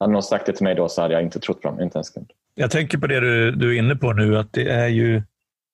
[0.00, 1.80] Hade någon sagt det till mig då så hade jag inte trott på dem.
[1.80, 2.30] Inte en sekund.
[2.54, 5.22] Jag tänker på det du, du är inne på nu, att det är ju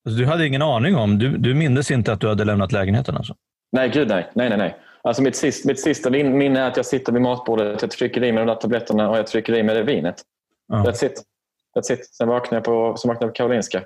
[0.09, 3.17] Alltså, du hade ingen aning om, du, du mindes inte att du hade lämnat lägenheten?
[3.17, 3.35] Alltså.
[3.73, 4.31] Nej, gud nej.
[4.35, 4.77] nej, nej, nej.
[5.03, 8.33] Alltså mitt, sist, mitt sista minne är att jag sitter vid matbordet, jag trycker i
[8.33, 10.23] mig de där tabletterna och jag trycker i mig det vinet.
[10.69, 10.77] Ja.
[10.77, 11.23] That's it.
[11.77, 12.07] That's it.
[12.07, 13.83] Sen vaknade jag på, sen vaknade jag på Karolinska.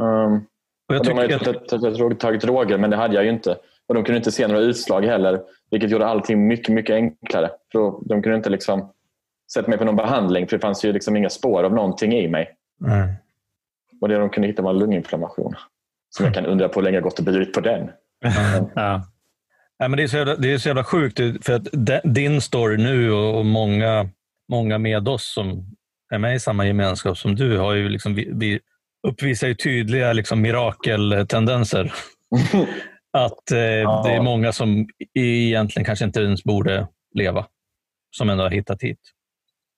[0.00, 0.46] Um,
[0.88, 3.56] och jag de hade tagit droger, men det hade jag ju inte.
[3.88, 7.50] Och De kunde inte se några utslag heller, vilket gjorde allting mycket, mycket enklare.
[7.72, 8.92] För de kunde inte liksom
[9.52, 12.28] sätta mig på någon behandling, för det fanns ju liksom inga spår av någonting i
[12.28, 12.50] mig.
[12.86, 13.08] Mm.
[14.00, 15.54] Och det de kunde hitta var lunginflammation.
[16.10, 17.90] Som jag kan undra på hur länge jag gått och burit på den.
[18.74, 19.02] ja.
[19.78, 21.68] Ja, men det, är så jävla, det är så jävla sjukt, för att
[22.04, 24.08] din story nu och många,
[24.48, 25.76] många med oss som
[26.10, 28.60] är med i samma gemenskap som du har ju liksom, vi, vi
[29.06, 31.92] uppvisar ju tydliga liksom, mirakeltendenser.
[33.12, 34.02] att eh, ja.
[34.04, 37.46] det är många som egentligen kanske inte ens borde leva,
[38.16, 39.00] som ändå har hittat hit.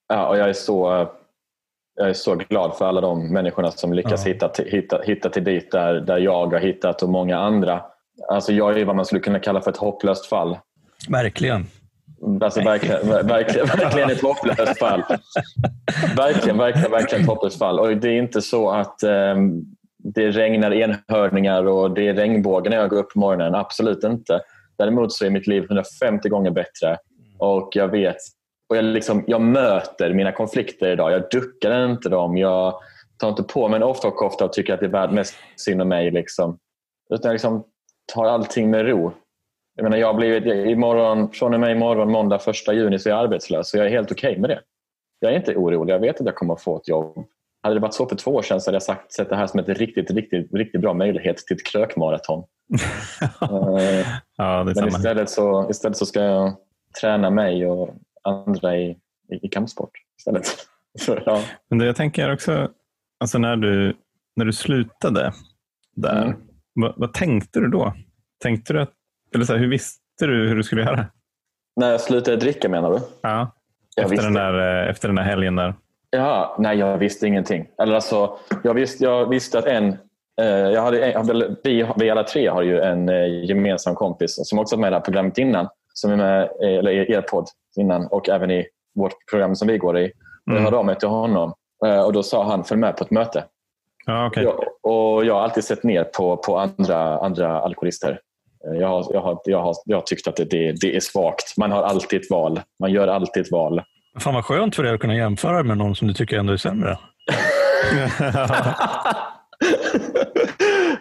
[0.07, 1.09] Ja, och jag är så
[1.95, 4.33] jag är så glad för alla de människorna som lyckas ja.
[4.33, 7.81] hitta, hitta, hitta till dit där, där jag har hittat och många andra.
[8.27, 10.57] Alltså jag är vad man skulle kunna kalla för ett hopplöst fall.
[11.09, 11.67] Verkligen.
[12.41, 15.03] Alltså verkligen, verkligen, verkligen ett hopplöst fall.
[16.17, 17.79] Verkligen, verkligen, verkligen ett hopplöst fall.
[17.79, 19.65] Och det är inte så att um,
[20.03, 23.55] det regnar enhörningar och det är regnbågar när jag går upp på morgonen.
[23.55, 24.41] Absolut inte.
[24.77, 26.97] Däremot så är mitt liv 150 gånger bättre
[27.39, 28.17] och jag vet
[28.69, 31.11] Och jag, liksom, jag möter mina konflikter idag.
[31.11, 32.37] Jag duckar inte dem.
[32.37, 32.73] Jag
[33.17, 35.87] tar inte på mig en offerkofta och tycker att det är värd mest synd om
[35.87, 36.11] mig.
[36.11, 36.57] Liksom.
[37.13, 37.63] Utan jag liksom
[38.13, 39.11] tar allting med ro.
[39.79, 43.23] Jag menar, jag blivit, imorgon, från och med imorgon, måndag 1 juni, så är jag
[43.23, 43.73] arbetslös.
[43.73, 44.61] Och jag är helt okej okay med det.
[45.19, 45.93] Jag är inte orolig.
[45.93, 47.25] Jag vet att jag kommer att få ett jobb.
[47.63, 49.47] Hade det varit så för två år sedan så hade jag sagt, sett det här
[49.47, 52.43] som en riktigt, riktigt, riktigt bra möjlighet till ett krökmaraton.
[54.37, 56.55] ja, Men istället så, istället så ska jag
[57.01, 57.89] träna mig och
[58.23, 58.89] andra i,
[59.31, 59.91] i, i kampsport.
[60.17, 60.45] Istället.
[60.99, 61.41] Så, ja.
[61.69, 62.69] Men det jag tänker också,
[63.19, 63.97] alltså när, du,
[64.35, 65.33] när du slutade
[65.95, 66.37] där, mm.
[66.73, 67.93] vad, vad, tänkte du då?
[68.43, 68.93] Tänkte du att,
[69.35, 71.05] eller så här, hur visste du hur du skulle göra?
[71.75, 72.99] När jag slutade dricka menar du?
[73.21, 73.51] Ja,
[74.01, 75.73] efter den, där, eh, efter den där helgen där.
[76.09, 77.67] Ja, nej, jag visste ingenting.
[77.81, 79.97] Eller alltså, jag, visste, jag visste att en...
[80.41, 84.59] Eh, jag hade, en, vi, vi alla tre har ju en eh, gemensam kompis som
[84.59, 85.67] också var med i det här programmet innan.
[85.93, 88.65] Som är med eller i er podd innan och även i
[88.95, 90.03] vårt program som vi går i.
[90.03, 90.11] Mm.
[90.45, 91.53] Jag hörde av mig till honom
[91.85, 93.43] eh, och då sa han följ med på ett möte.
[94.07, 94.43] Ah, okay.
[94.43, 98.19] jag, och jag har alltid sett ner på, på andra, andra alkoholister.
[98.67, 100.99] Eh, jag har, jag, har, jag, har, jag har tyckt att det, det, det är
[100.99, 101.57] svagt.
[101.57, 102.61] Man har alltid ett val.
[102.79, 103.81] Man gör alltid ett val.
[104.19, 106.57] Fan vad skönt för dig att kunna jämföra med någon som du tycker ändå är
[106.57, 106.97] sämre.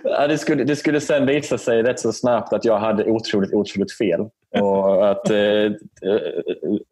[0.02, 3.52] ja, det, skulle, det skulle sen visa sig rätt så snabbt att jag hade otroligt,
[3.52, 4.20] otroligt fel.
[4.60, 5.72] Och att, eh, eh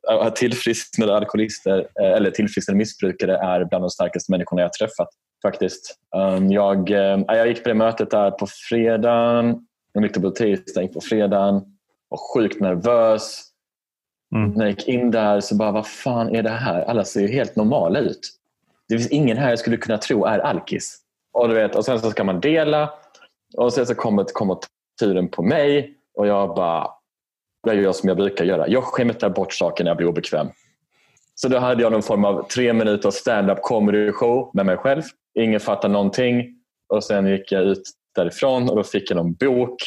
[0.09, 5.09] att tillfrisknade alkoholister eh, eller tillfrisknade missbrukare är bland de starkaste människorna jag träffat.
[5.43, 5.95] faktiskt.
[6.17, 6.91] Um, jag,
[7.27, 9.67] jag gick på det mötet där på fredagen.
[9.97, 11.63] Jag gick på tisdagen, på fredagen.
[12.09, 13.45] Var sjukt nervös.
[14.35, 14.51] Mm.
[14.51, 16.83] När jag gick in där så bara, vad fan är det här?
[16.83, 18.21] Alla ser ju helt normala ut.
[18.89, 20.99] Det finns ingen här jag skulle kunna tro är alkis.
[21.33, 22.91] Och, du vet, och sen så ska man dela
[23.57, 24.57] och sen så kommer, kommer
[25.01, 26.91] turen på mig och jag bara,
[27.67, 28.69] jag gör som jag brukar göra.
[28.69, 30.49] Jag skämtar bort saker när jag blir obekväm.
[31.35, 35.03] Så då hade jag någon form av tre minuter stand-up comedy show med mig själv.
[35.39, 36.55] Ingen fattade någonting.
[36.89, 37.83] Och Sen gick jag ut
[38.17, 39.83] därifrån och då fick jag någon bok.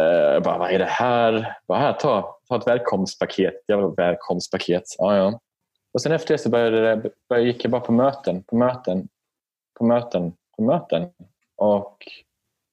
[0.00, 1.56] Eh, jag bara, vad är det här?
[1.68, 3.54] Bara, här ta, ta ett välkomstpaket.
[3.66, 4.82] Jag var välkomstpaket.
[4.98, 5.40] Ja, ja.
[5.92, 9.08] Och sen efter det så började det, började, gick jag bara på möten, på möten,
[9.78, 11.08] på möten, på möten.
[11.56, 11.96] Och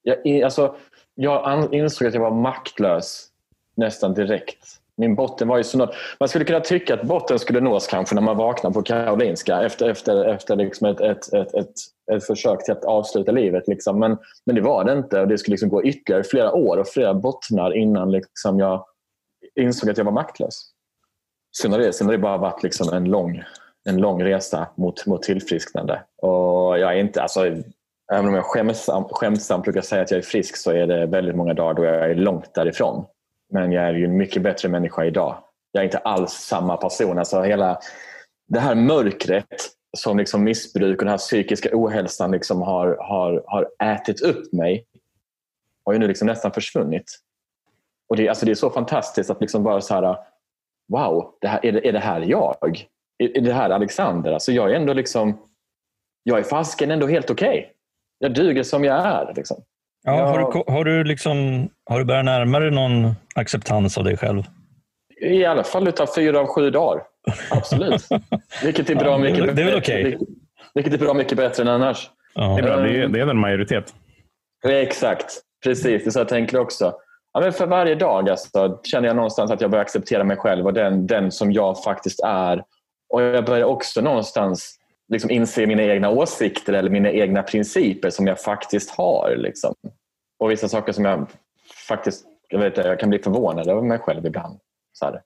[0.01, 0.75] jag, alltså,
[1.15, 3.27] jag insåg att jag var maktlös
[3.75, 4.81] nästan direkt.
[4.95, 5.95] Min botten var ju så nåd.
[6.19, 9.89] Man skulle kunna tycka att botten skulle nås kanske när man vaknar på Karolinska efter,
[9.89, 11.73] efter, efter liksom ett, ett, ett, ett
[12.19, 13.67] försök till att avsluta livet.
[13.67, 13.99] Liksom.
[13.99, 15.21] Men, men det var det inte.
[15.21, 18.85] Och det skulle liksom gå ytterligare flera år och flera bottnar innan liksom jag
[19.55, 20.71] insåg att jag var maktlös.
[21.61, 23.43] Sen har det, sen har det bara varit liksom en, lång,
[23.89, 26.01] en lång resa mot, mot tillfrisknande.
[26.17, 27.45] Och jag är inte, alltså,
[28.11, 31.35] även om jag skämtsamt, skämtsamt brukar säga att jag är frisk så är det väldigt
[31.35, 33.05] många dagar då jag är långt därifrån.
[33.53, 35.37] Men jag är ju en mycket bättre människa idag.
[35.71, 37.17] Jag är inte alls samma person.
[37.17, 37.79] Alltså hela
[38.47, 39.47] det här mörkret
[39.97, 44.85] som liksom missbruk och den här psykiska ohälsan liksom har, har, har ätit upp mig
[45.85, 47.19] har ju nu liksom nästan försvunnit.
[48.09, 50.17] Och det, alltså det är så fantastiskt att liksom bara så här,
[50.91, 52.87] wow, det här, är, det, är det här jag?
[53.17, 54.31] Är, är det här Alexander?
[54.31, 55.41] Alltså jag är ändå liksom,
[56.23, 57.59] jag är fasken ändå helt okej.
[57.59, 57.65] Okay.
[58.19, 59.33] Jag duger som jag är.
[59.35, 59.63] Liksom.
[60.03, 60.25] Ja, jag...
[60.25, 64.43] har, du, har, du liksom, har du börjat närma dig någon acceptans av dig själv?
[65.21, 67.03] I alla fall utav fyra av sju dagar.
[67.51, 68.07] Absolut.
[68.63, 70.17] vilket är bra mycket det är väl okay.
[70.73, 72.09] Vilket är bra mycket bättre än annars.
[72.33, 72.41] Ja.
[72.41, 72.75] Det, är bra.
[72.75, 73.93] Det, är, det är en majoritet.
[74.67, 75.41] Exakt.
[75.63, 76.93] Precis, det är så jag tänker också.
[77.33, 80.65] Ja, men för varje dag alltså, känner jag någonstans att jag börjar acceptera mig själv
[80.65, 82.63] och den, den som jag faktiskt är.
[83.13, 88.27] Och Jag börjar också någonstans liksom inse mina egna åsikter eller mina egna principer som
[88.27, 89.35] jag faktiskt har.
[89.37, 89.75] Liksom.
[90.39, 91.27] Och vissa saker som jag
[91.87, 94.59] faktiskt jag, vet, jag kan bli förvånad över mig själv ibland.
[94.93, 95.21] Så här.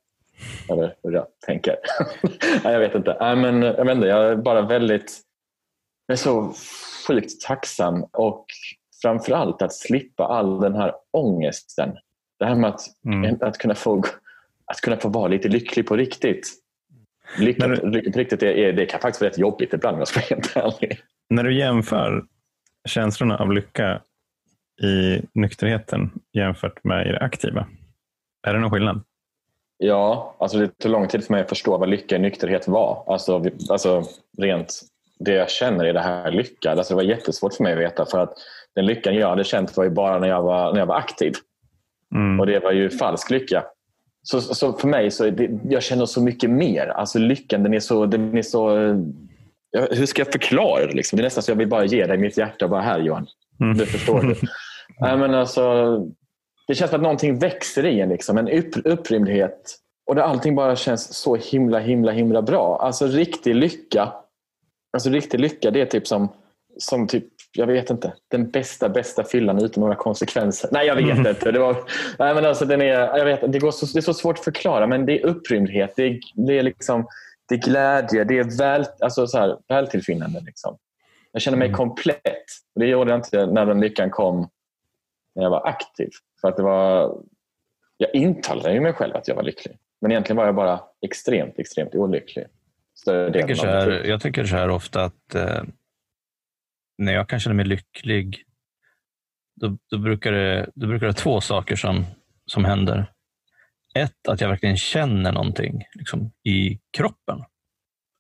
[0.69, 1.75] Eller hur jag tänker.
[2.63, 3.17] Nej, jag vet inte.
[3.19, 4.07] Nej, men, jag, vet inte.
[4.07, 5.25] jag är bara väldigt
[6.07, 6.53] jag är så
[7.07, 8.45] sjukt tacksam och
[9.01, 11.97] framförallt att slippa all den här ångesten.
[12.39, 13.38] Det här med att, mm.
[13.41, 14.03] att, kunna, få,
[14.65, 16.53] att kunna få vara lite lycklig på riktigt.
[17.39, 17.77] Lycka du,
[18.11, 20.55] på riktigt är, det kan faktiskt vara rätt jobbigt ibland om jag ska vara helt
[20.55, 20.99] ärlig.
[21.29, 22.25] När du jämför
[22.88, 24.01] känslorna av lycka
[24.83, 27.67] i nykterheten jämfört med i det aktiva,
[28.47, 29.03] är det någon skillnad?
[29.86, 33.03] Ja, alltså det tog lång tid för mig att förstå vad lycka i nykterhet var.
[33.07, 34.03] Alltså, alltså
[34.38, 34.81] rent
[35.19, 36.71] det jag känner är det här lycka.
[36.71, 38.33] Alltså det var jättesvårt för mig att veta för att
[38.75, 41.33] den lyckan jag hade känt var ju bara när jag var, när jag var aktiv.
[42.15, 42.39] Mm.
[42.39, 43.63] Och det var ju falsk lycka.
[44.23, 46.88] Så, så för mig så det, jag känner så mycket mer.
[46.88, 48.69] Alltså lyckan den är så, den är så
[49.91, 50.93] hur ska jag förklara det?
[50.93, 51.17] Liksom?
[51.17, 53.27] Det är nästan så jag vill bara ge dig mitt hjärta och bara här Johan.
[53.61, 53.77] Mm.
[53.77, 54.36] Du förstår det.
[54.99, 55.97] Nej, men alltså,
[56.68, 58.09] det känns som att någonting växer i en.
[58.09, 58.38] Liksom.
[58.38, 62.78] En upp, upprymdhet och där allting bara känns så himla, himla, himla bra.
[62.82, 64.13] Alltså riktig lycka.
[64.93, 66.30] Alltså riktig lycka, det är typ som,
[66.78, 70.70] som typ, jag vet inte, den bästa, bästa fyllan utan några konsekvenser.
[70.72, 71.28] Nej, jag vet mm.
[71.28, 71.51] inte.
[71.51, 71.76] Det, var,
[72.20, 74.43] nej, men alltså, den är, jag vet, det, går så, det är så svårt att
[74.43, 75.93] förklara, men det är upprymdhet.
[75.95, 77.07] Det är, det är, liksom,
[77.49, 80.41] det är glädje, det är väl, alltså, så här, vältillfinnande.
[80.45, 80.78] Liksom.
[81.32, 81.78] Jag känner mig mm.
[81.78, 82.45] komplett.
[82.76, 84.49] Det gjorde jag inte när den lyckan kom
[85.36, 86.09] när jag var aktiv.
[86.41, 87.17] För att det var,
[87.97, 89.77] jag intalade mig själv att jag var lycklig.
[90.01, 92.45] Men egentligen var jag bara extremt, extremt olycklig.
[93.05, 95.63] Jag tycker, så här, jag tycker så här ofta att eh,
[96.97, 98.43] när jag kan känna mig lycklig,
[99.55, 102.05] då, då, brukar det, då brukar det två saker som,
[102.45, 103.11] som händer.
[103.95, 107.39] Ett, att jag verkligen känner någonting liksom, i kroppen.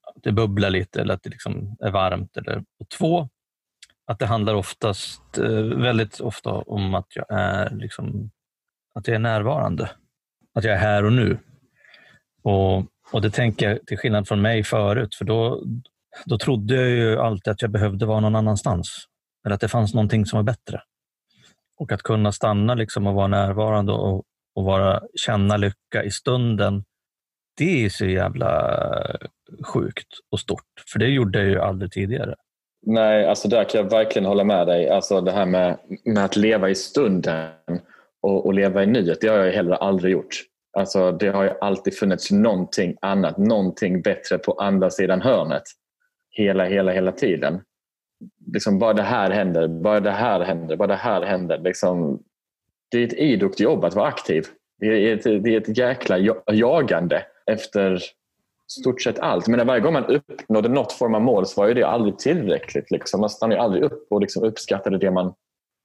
[0.07, 2.37] Att det bubblar lite eller att det liksom är varmt.
[2.37, 3.29] Eller, och två,
[4.07, 8.31] att det handlar oftast, eh, väldigt ofta om att jag är liksom,
[8.95, 9.89] att jag är närvarande.
[10.53, 11.37] Att jag är här och nu.
[12.43, 12.77] Och,
[13.11, 15.63] och det tänker jag till skillnad från mig förut, för då,
[16.25, 19.05] då trodde jag ju alltid att jag behövde vara någon annanstans.
[19.45, 20.81] Eller att det fanns någonting som var bättre.
[21.77, 24.23] Och att kunna stanna liksom och vara närvarande och,
[24.55, 26.83] och vara, känna lycka i stunden,
[27.57, 28.77] det är så jävla
[29.63, 30.83] sjukt och stort.
[30.93, 32.35] För det gjorde jag ju aldrig tidigare.
[32.85, 34.89] Nej, alltså där kan jag verkligen hålla med dig.
[34.89, 37.49] Alltså det här med, med att leva i stunden
[38.21, 40.35] och, och leva i nuet, det har jag heller aldrig gjort.
[40.77, 45.63] Alltså, det har ju alltid funnits någonting annat, någonting bättre på andra sidan hörnet.
[46.29, 47.61] Hela, hela, hela tiden.
[48.53, 51.57] Liksom, bara det här händer, bara det här händer, bara det här händer.
[51.57, 52.23] Liksom,
[52.91, 54.45] det är ett idogt jobb att vara aktiv.
[54.79, 56.17] Det är ett, det är ett jäkla
[56.51, 58.01] jagande efter
[58.67, 59.47] stort sett allt.
[59.47, 62.91] Men varje gång man uppnådde något form av mål så var ju det aldrig tillräckligt.
[62.91, 63.21] Liksom.
[63.21, 65.33] Man stannade aldrig upp och liksom uppskattade det man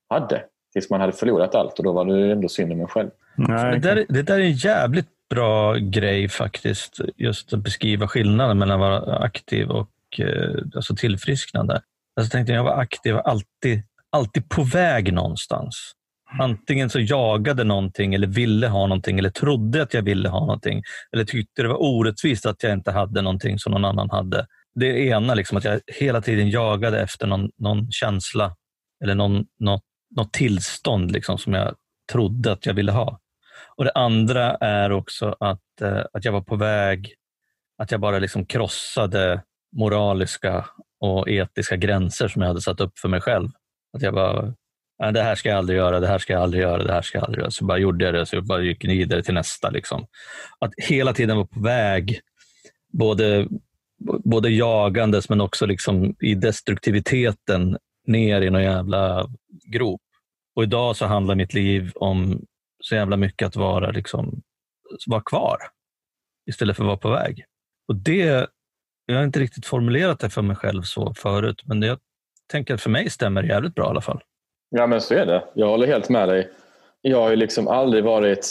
[0.09, 3.11] hade tills man hade förlorat allt och då var det ändå synd om en själv.
[3.37, 7.01] Nej, det, där, det där är en jävligt bra grej faktiskt.
[7.17, 11.83] Just att beskriva skillnaden mellan att vara aktiv och eh, alltså tillfrisknande.
[12.17, 15.93] Alltså, tänkte jag var aktiv alltid, alltid på väg någonstans.
[16.33, 16.41] Mm.
[16.41, 20.83] Antingen så jagade någonting eller ville ha någonting eller trodde att jag ville ha någonting.
[21.13, 24.47] Eller tyckte det var orättvist att jag inte hade någonting som någon annan hade.
[24.75, 28.57] Det ena, liksom, att jag hela tiden jagade efter någon, någon känsla
[29.05, 29.83] eller någon, något,
[30.17, 31.75] något tillstånd liksom, som jag
[32.13, 33.21] trodde att jag ville ha.
[33.77, 37.15] Och Det andra är också att, eh, att jag var på väg,
[37.79, 39.43] att jag bara liksom krossade
[39.77, 40.67] moraliska
[41.01, 43.49] och etiska gränser som jag hade satt upp för mig själv.
[43.97, 44.55] Att jag bara,
[45.01, 47.19] det här ska jag aldrig göra, det här ska jag aldrig göra, det här ska
[47.19, 47.51] jag aldrig göra.
[47.51, 49.71] Så bara gjorde jag det, så jag bara gick vidare till nästa.
[49.71, 50.07] Liksom.
[50.59, 52.21] Att hela tiden vara på väg,
[52.93, 53.49] både,
[54.25, 59.29] både jagandes men också liksom i destruktiviteten ner i någon jävla
[59.65, 60.03] grop.
[60.55, 62.45] Och idag så handlar mitt liv om
[62.83, 64.43] så jävla mycket att vara, liksom,
[65.07, 65.59] vara kvar
[66.47, 67.45] istället för att vara på väg.
[67.89, 68.47] Och det,
[69.07, 71.99] Jag har inte riktigt formulerat det för mig själv så förut, men jag
[72.47, 74.21] tänker att för mig stämmer det jävligt bra i alla fall.
[74.71, 75.45] Ja men så är det.
[75.55, 76.51] Jag håller helt med dig.
[77.01, 78.47] Jag har ju liksom aldrig varit,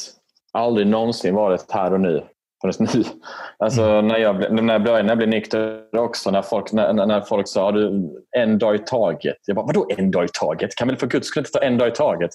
[0.54, 2.24] aldrig någonsin varit här och nu
[2.62, 3.04] förrän nu.
[3.58, 4.08] Alltså, mm.
[4.08, 7.48] när, jag, när, jag började, när jag blev nykter också, när folk, när, när folk
[7.48, 9.38] sa du, en dag i taget.
[9.46, 10.76] Jag bara, vadå en dag i taget?
[10.76, 12.32] Kan väl för guds skull inte ta en dag i taget?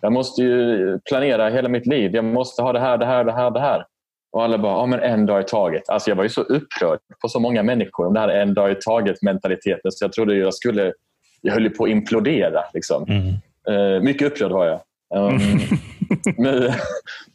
[0.00, 2.14] Jag måste ju planera hela mitt liv.
[2.14, 3.84] Jag måste ha det här, det här, det här, det här.
[4.32, 5.88] Och alla bara, ja men en dag i taget.
[5.88, 8.70] Alltså jag var ju så upprörd på så många människor om det här en dag
[8.70, 10.92] i taget mentaliteten så jag trodde jag skulle,
[11.40, 12.64] jag höll på att implodera.
[12.74, 13.06] Liksom.
[13.08, 13.34] Mm.
[13.70, 14.80] Uh, mycket upprörd var jag.
[15.14, 15.38] Um,
[16.36, 16.72] nu,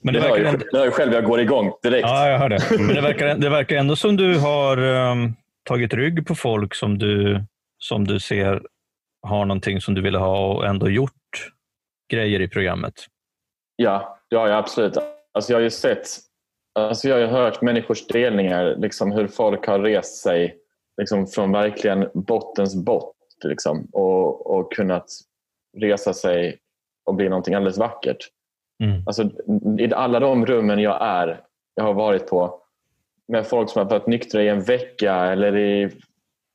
[0.01, 0.65] men det, det, hör ju, ändå...
[0.71, 2.07] det hör ju själv, jag går igång direkt.
[2.07, 2.59] Ja, jag hör det.
[2.79, 6.97] Men det verkar, det verkar ändå som du har um, tagit rygg på folk som
[6.97, 7.43] du,
[7.77, 8.61] som du ser
[9.27, 11.11] har någonting som du ville ha och ändå gjort
[12.11, 12.93] grejer i programmet.
[13.75, 14.97] Ja, det har jag absolut.
[15.33, 16.07] Alltså jag har ju sett,
[16.79, 20.55] alltså jag har hört människors delningar, liksom hur folk har rest sig
[20.97, 22.75] liksom från verkligen bottens
[23.43, 25.05] liksom, och, och kunnat
[25.77, 26.57] resa sig
[27.05, 28.29] och bli någonting alldeles vackert.
[28.83, 29.03] Mm.
[29.05, 29.29] Alltså,
[29.79, 31.41] I alla de rummen jag är,
[31.75, 32.59] jag har varit på
[33.27, 35.89] med folk som har varit nyktra i en vecka eller i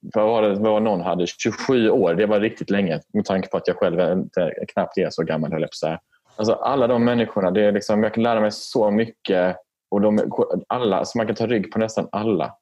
[0.01, 1.27] vad var det vad någon hade?
[1.27, 2.15] 27 år.
[2.15, 5.53] Det var riktigt länge med tanke på att jag själv inte, knappt är så gammal.
[5.53, 5.99] Höll jag
[6.37, 9.57] Alltså, alla de människorna, det är liksom, jag kan lära mig så mycket.
[9.91, 10.31] Och de,
[10.67, 12.55] alla, alltså man kan ta rygg på nästan alla.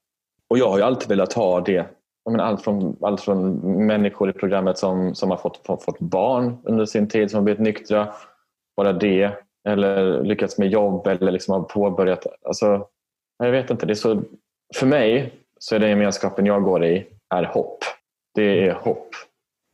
[0.49, 1.87] Och Jag har ju alltid velat ha det.
[2.33, 6.59] Menar, allt, från, allt från människor i programmet som, som har fått, fått, fått barn
[6.65, 8.09] under sin tid, som har blivit nyktra.
[8.77, 9.31] Bara det.
[9.69, 12.27] Eller lyckats med jobb eller liksom har påbörjat.
[12.45, 12.87] Alltså,
[13.39, 13.87] jag vet inte.
[13.87, 14.23] Det är så,
[14.77, 17.79] för mig så är det gemenskapen jag går i är hopp.
[18.35, 19.09] Det är hopp.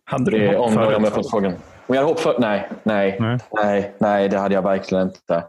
[0.04, 1.52] Hade du det hopp om, jag fått frågan.
[1.86, 5.44] Om jag hopp för, nej, nej, nej, nej, nej, det hade jag verkligen inte.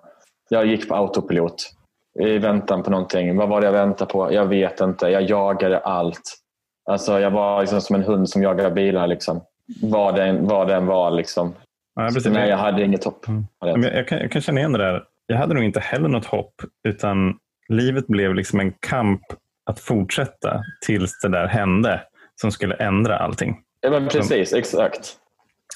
[0.49, 1.71] Jag gick på autopilot.
[2.19, 3.37] i väntan på någonting.
[3.37, 4.33] Vad var det jag väntade på?
[4.33, 5.07] Jag vet inte.
[5.07, 6.42] Jag jagade allt.
[6.85, 9.07] Alltså, jag var liksom som en hund som jagar bilar.
[9.07, 9.41] Liksom.
[9.81, 11.11] Vad, den, vad den var.
[11.11, 11.53] Liksom.
[11.95, 13.27] Ja, Nej, jag hade inget hopp.
[13.27, 13.45] Mm.
[13.59, 15.03] Jag, kan, jag kan känna igen det där.
[15.27, 16.55] Jag hade nog inte heller något hopp.
[16.87, 17.37] Utan
[17.69, 19.21] livet blev liksom en kamp
[19.65, 22.01] att fortsätta tills det där hände
[22.41, 23.57] som skulle ändra allting.
[23.81, 25.17] Ja, men precis, som, exakt.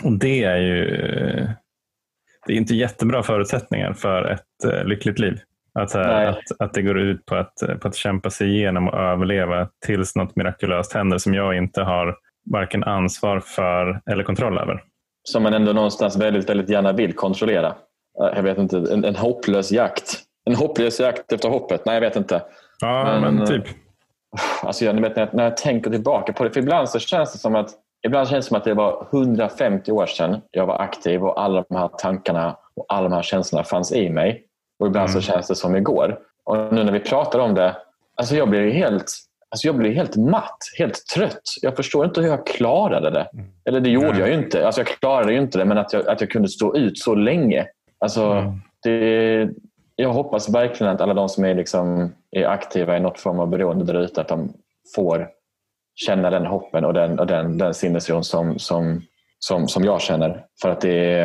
[0.03, 0.85] Och det är ju
[2.47, 5.39] det är inte jättebra förutsättningar för ett uh, lyckligt liv.
[5.77, 8.87] Att, uh, att, att det går ut på att, uh, på att kämpa sig igenom
[8.87, 12.15] och överleva tills något mirakulöst händer som jag inte har
[12.51, 14.83] varken ansvar för eller kontroll över.
[15.23, 17.75] Som man ändå någonstans väldigt, väldigt gärna vill kontrollera.
[18.35, 20.19] Jag vet inte, en, en hopplös jakt.
[20.49, 21.85] En hopplös jakt efter hoppet.
[21.85, 22.41] Nej, jag vet inte.
[22.79, 23.63] Ja, men, men typ.
[24.63, 27.33] Alltså jag, vet, när, jag, när jag tänker tillbaka på det, för ibland så känns
[27.33, 27.69] det som att
[28.05, 31.65] Ibland känns det som att det var 150 år sedan jag var aktiv och alla
[31.69, 34.43] de här tankarna och alla de här känslorna fanns i mig.
[34.79, 35.21] Och ibland mm.
[35.21, 36.19] så känns det som igår.
[36.43, 37.75] Och nu när vi pratar om det,
[38.15, 39.11] alltså jag blir helt,
[39.49, 41.41] alltså jag blir helt matt, helt trött.
[41.61, 43.29] Jag förstår inte hur jag klarade det.
[43.33, 43.45] Mm.
[43.65, 44.19] Eller det gjorde Nej.
[44.19, 44.65] jag ju inte.
[44.65, 47.15] Alltså jag klarade ju inte det, men att jag, att jag kunde stå ut så
[47.15, 47.67] länge.
[47.99, 48.61] Alltså, mm.
[48.83, 49.49] det,
[49.95, 53.47] jag hoppas verkligen att alla de som är, liksom, är aktiva i något form av
[53.47, 54.53] beroende där ute, att de
[54.95, 55.29] får
[55.95, 59.01] känna den hoppen och den, och den, den sinnesron som, som,
[59.39, 60.45] som, som jag känner.
[60.61, 61.21] För att det,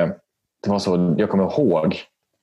[0.62, 1.96] det var så, jag kommer ihåg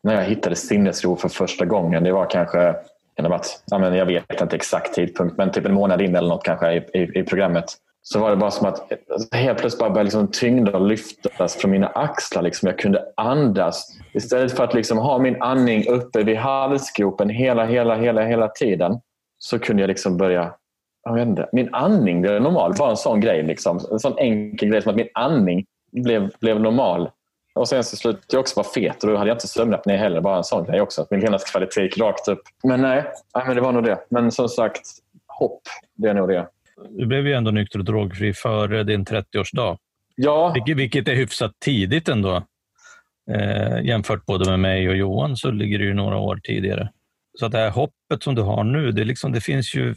[0.04, 2.04] när jag hittade sinnesro för första gången.
[2.04, 2.76] Det var kanske,
[3.16, 6.74] kan det jag vet inte exakt tidpunkt, men typ en månad in eller något kanske
[6.74, 7.66] i, i, i programmet.
[8.02, 11.72] Så var det bara som att alltså, helt plötsligt bara började liksom tyngder lyftas från
[11.72, 12.42] mina axlar.
[12.42, 12.68] Liksom.
[12.68, 13.98] Jag kunde andas.
[14.14, 19.00] Istället för att liksom ha min andning uppe vid halsgropen hela, hela, hela, hela tiden
[19.38, 20.54] så kunde jag liksom börja
[21.04, 22.74] jag vet inte, min andning blev normal.
[22.78, 23.44] Bara en sån grej.
[23.44, 23.80] Liksom.
[23.92, 27.10] En sån enkel grej som att min andning blev, blev normal.
[27.60, 30.22] Och sen så slutade jag också vara fet och då hade jag inte sömnapné heller.
[30.22, 31.02] Bara en sån grej också.
[31.02, 32.42] Att min levnadskvalitet gick rakt upp.
[32.64, 33.04] Men nej,
[33.36, 34.00] nej men det var nog det.
[34.10, 34.82] Men som sagt,
[35.28, 35.62] hopp,
[35.96, 36.48] det är nog det.
[36.90, 39.78] Du blev ju ändå nykter och drogfri före din 30-årsdag.
[40.16, 40.52] Ja.
[40.54, 42.44] Vilket, vilket är hyfsat tidigt ändå.
[43.32, 46.90] Eh, jämfört både med mig och Johan så ligger det ju några år tidigare.
[47.40, 49.96] Så att det här hoppet som du har nu, det, liksom, det finns ju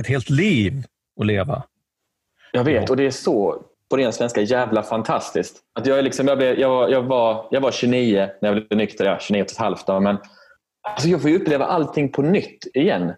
[0.00, 0.84] ett helt liv
[1.20, 1.62] att leva.
[2.52, 5.60] Jag vet och det är så på ren svenska jävla fantastiskt.
[5.78, 8.78] Att jag, liksom, jag, blev, jag, var, jag, var, jag var 29 när jag blev
[8.78, 9.86] nykter, ja, 29 och ett halvt.
[9.86, 10.18] Då, men
[10.88, 13.12] alltså, jag får uppleva allting på nytt igen.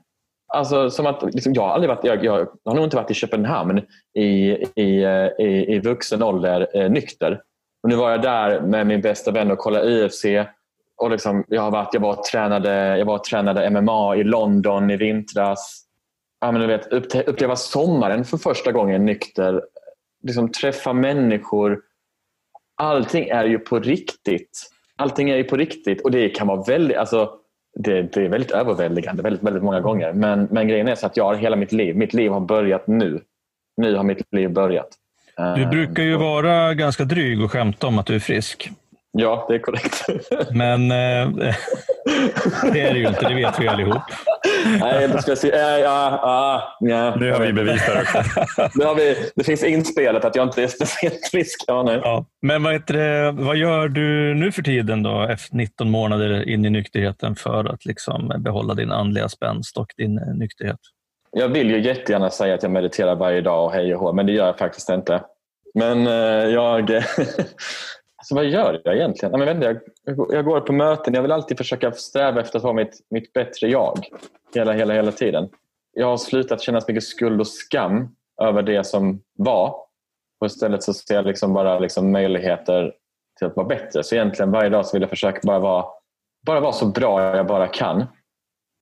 [0.54, 3.14] Alltså, som att, liksom, jag, har aldrig varit, jag, jag, har nog inte varit i
[3.14, 3.82] Köpenhamn
[4.18, 4.24] i,
[4.74, 7.40] i, eh, i, i vuxen ålder eh, nykter.
[7.82, 10.24] Och nu var jag där med min bästa vän och kollade UFC.
[10.96, 14.96] Och liksom, jag, har varit, jag, var tränade, jag var tränade MMA i London i
[14.96, 15.82] vintras
[16.42, 16.86] ja, men du vet,
[17.28, 19.62] uppleva sommaren för första gången nykter.
[20.22, 21.80] Liksom träffa människor.
[22.76, 24.70] Allting är ju på riktigt.
[24.96, 27.30] Allting är ju på riktigt och det kan vara väldigt, alltså,
[27.78, 30.12] det, det är väldigt överväldigande väldigt, väldigt många gånger.
[30.12, 31.96] Men, men grejen är så att jag har hela mitt liv.
[31.96, 33.20] Mitt liv har börjat nu.
[33.76, 34.88] Nu har mitt liv börjat.
[35.56, 38.70] Du brukar ju vara ganska dryg och skämta om att du är frisk.
[39.12, 40.06] Ja, det är korrekt.
[40.52, 41.54] Men eh,
[42.72, 44.02] det är det ju inte, det vet vi allihop.
[44.80, 48.18] Nej, det, ska säga, ja, ja, ja, Nu har vi bevis också.
[48.78, 51.64] nu har vi, det finns inspelat att jag inte är speciellt frisk.
[51.66, 52.00] Ja, nej.
[52.02, 56.64] Ja, men vad, det, vad gör du nu för tiden, då, efter 19 månader in
[56.64, 60.80] i nykterheten, för att liksom behålla din andliga spänst och din eh, nykterhet?
[61.30, 64.26] Jag vill ju jättegärna säga att jag mediterar varje dag och hej och hå, men
[64.26, 65.22] det gör jag faktiskt inte.
[65.74, 66.90] Men eh, jag,
[68.22, 69.40] Alltså, vad gör jag egentligen?
[69.40, 71.14] Jag, inte, jag, jag går på möten.
[71.14, 74.06] Jag vill alltid försöka sträva efter att vara mitt, mitt bättre jag.
[74.54, 75.48] Hela, hela, hela tiden.
[75.92, 79.76] Jag har slutat känna så mycket skuld och skam över det som var.
[80.40, 82.94] Och istället så ser jag liksom bara liksom möjligheter
[83.38, 84.02] till att vara bättre.
[84.02, 85.84] Så egentligen varje dag så vill jag försöka bara vara,
[86.46, 88.04] bara vara så bra jag bara kan.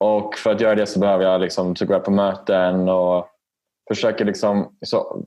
[0.01, 3.29] Och för att göra det så behöver jag liksom, så gå på möten och
[3.89, 5.25] försöka liksom, så,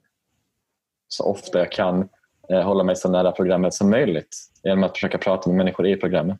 [1.08, 2.10] så ofta jag kan
[2.50, 6.38] hålla mig så nära programmet som möjligt genom att försöka prata med människor i programmet.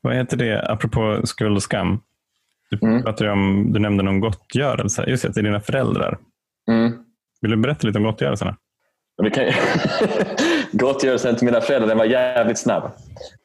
[0.00, 2.00] Vad heter det, apropå skuld och skam?
[2.70, 3.02] Du, mm.
[3.02, 6.18] pratade om, du nämnde någon gottgörelse, just det, till dina föräldrar.
[6.68, 6.92] Mm.
[7.40, 8.56] Vill du berätta lite om gottgörelserna?
[9.22, 9.44] Vi kan...
[10.72, 12.90] Gottgörelsen till mina föräldrar den var jävligt snabb.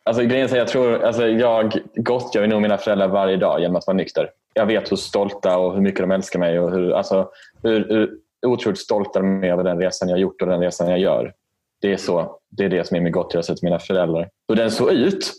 [0.04, 3.88] Alltså, grejen är jag, tror, alltså, jag gottgör nog mina föräldrar varje dag genom att
[3.88, 4.30] vara nykter.
[4.54, 7.30] Jag vet hur stolta och hur mycket de älskar mig och hur, alltså,
[7.64, 8.10] hur, hur
[8.48, 11.34] otroligt stolta de är över den resan jag gjort och den resan jag gör.
[11.82, 14.30] Det är, så, det är det som är min gottgörelse till mina föräldrar.
[14.48, 15.34] Hur den såg ut,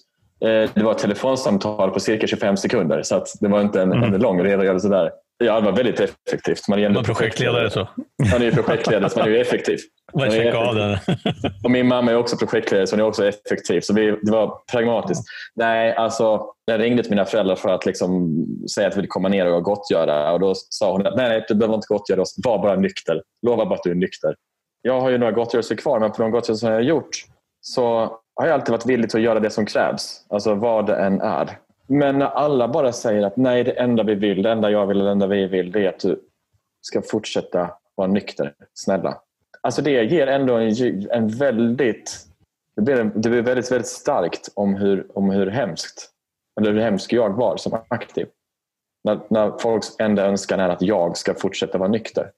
[0.45, 4.15] eh, det var ett telefonsamtal på cirka 25 sekunder så det var inte en, mm.
[4.15, 5.11] en lång redogörelse där.
[5.45, 6.69] Ja, det var väldigt effektivt.
[6.69, 7.89] Man är ju projektledare så.
[8.33, 9.79] Man är ju projektledare så man är ju effektiv.
[10.15, 10.99] Man checka av den.
[11.65, 13.81] Och min mamma är också projektledare så hon är också effektiv.
[13.81, 15.25] Så vi, det var pragmatiskt.
[15.55, 19.29] Nej, alltså, jag ringde till mina föräldrar för att liksom säga att jag ville komma
[19.29, 20.33] ner och gottgöra.
[20.33, 22.35] Och då sa hon att nej, nej du behöver inte gottgöra oss.
[22.45, 23.23] Var bara nykter.
[23.47, 24.35] Lova bara att du är nykter.
[24.83, 27.25] Jag har ju några gottgörelser kvar, men på de gottgörelser jag har gjort
[27.61, 27.85] så
[28.35, 30.25] har jag alltid varit villig att göra det som krävs.
[30.29, 31.59] Alltså vad det än är.
[31.87, 34.99] Men när alla bara säger att nej, det enda vi vill, det enda jag vill,
[34.99, 36.21] det enda vi vill, det är att du
[36.81, 38.55] ska fortsätta vara nykter.
[38.75, 39.21] Snälla.
[39.61, 40.73] Alltså det ger ändå en,
[41.11, 42.27] en väldigt...
[42.77, 46.11] Det blir, det blir väldigt, väldigt starkt om hur, om hur hemskt,
[46.61, 48.27] eller hur hemsk jag var som aktiv.
[49.05, 52.31] När, när folks enda önskan är att jag ska fortsätta vara nykter.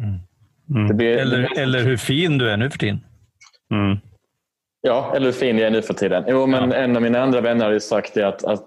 [0.00, 0.18] Mm.
[0.70, 0.96] Mm.
[0.96, 3.00] Blir, eller, eller hur fin du är nu för tiden.
[3.70, 3.98] Mm.
[4.80, 6.24] Ja, eller hur fin jag är nu för tiden.
[6.26, 6.76] Jo, men ja.
[6.76, 8.64] En av mina andra vänner har sagt det att, att,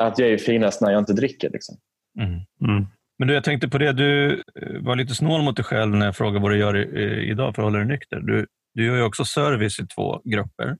[0.00, 1.50] att jag är finast när jag inte dricker.
[1.50, 1.76] Liksom.
[2.18, 2.30] Mm.
[2.74, 2.86] mm.
[3.18, 6.06] Men du, jag tänkte på det, du eh, var lite snål mot dig själv när
[6.06, 8.20] jag frågade vad du gör idag för att hålla dig nykter.
[8.20, 10.76] Du, du gör ju också service i två grupper.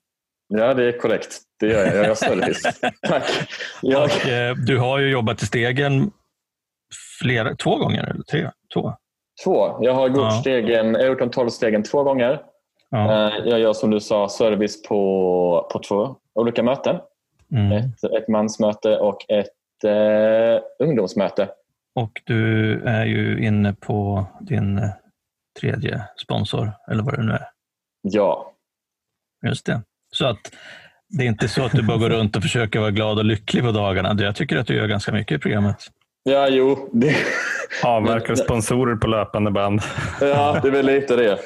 [0.49, 1.41] Ja, det är korrekt.
[1.61, 1.97] Det gör jag.
[1.97, 2.63] Jag gör service.
[3.09, 3.25] Tack.
[3.83, 4.05] Jag...
[4.05, 6.11] Och, eh, du har ju jobbat i Stegen
[7.21, 8.51] flera, två gånger, eller tre?
[8.75, 8.97] Två.
[9.45, 9.79] Två.
[9.81, 10.31] Jag har gjort, ja.
[10.31, 12.43] stegen, jag har gjort de tolv stegen två gånger.
[12.91, 13.29] Ja.
[13.29, 16.97] Eh, jag gör som du sa service på, på två olika möten.
[17.53, 17.73] Mm.
[17.73, 21.49] Ett, ett mansmöte och ett eh, ungdomsmöte.
[21.95, 24.91] Och du är ju inne på din eh,
[25.61, 27.49] tredje sponsor, eller vad det nu är.
[28.03, 28.53] Ja.
[29.47, 29.83] Just det.
[30.13, 30.53] Så att
[31.09, 33.63] det är inte så att du bara går runt och försöker vara glad och lycklig
[33.63, 34.17] på dagarna.
[34.23, 35.77] Jag tycker att du gör ganska mycket i programmet.
[36.23, 36.89] Ja, jo.
[36.93, 37.17] Det...
[37.83, 39.81] Avverkar sponsorer på löpande band.
[40.21, 41.39] Ja, det är väl lite det.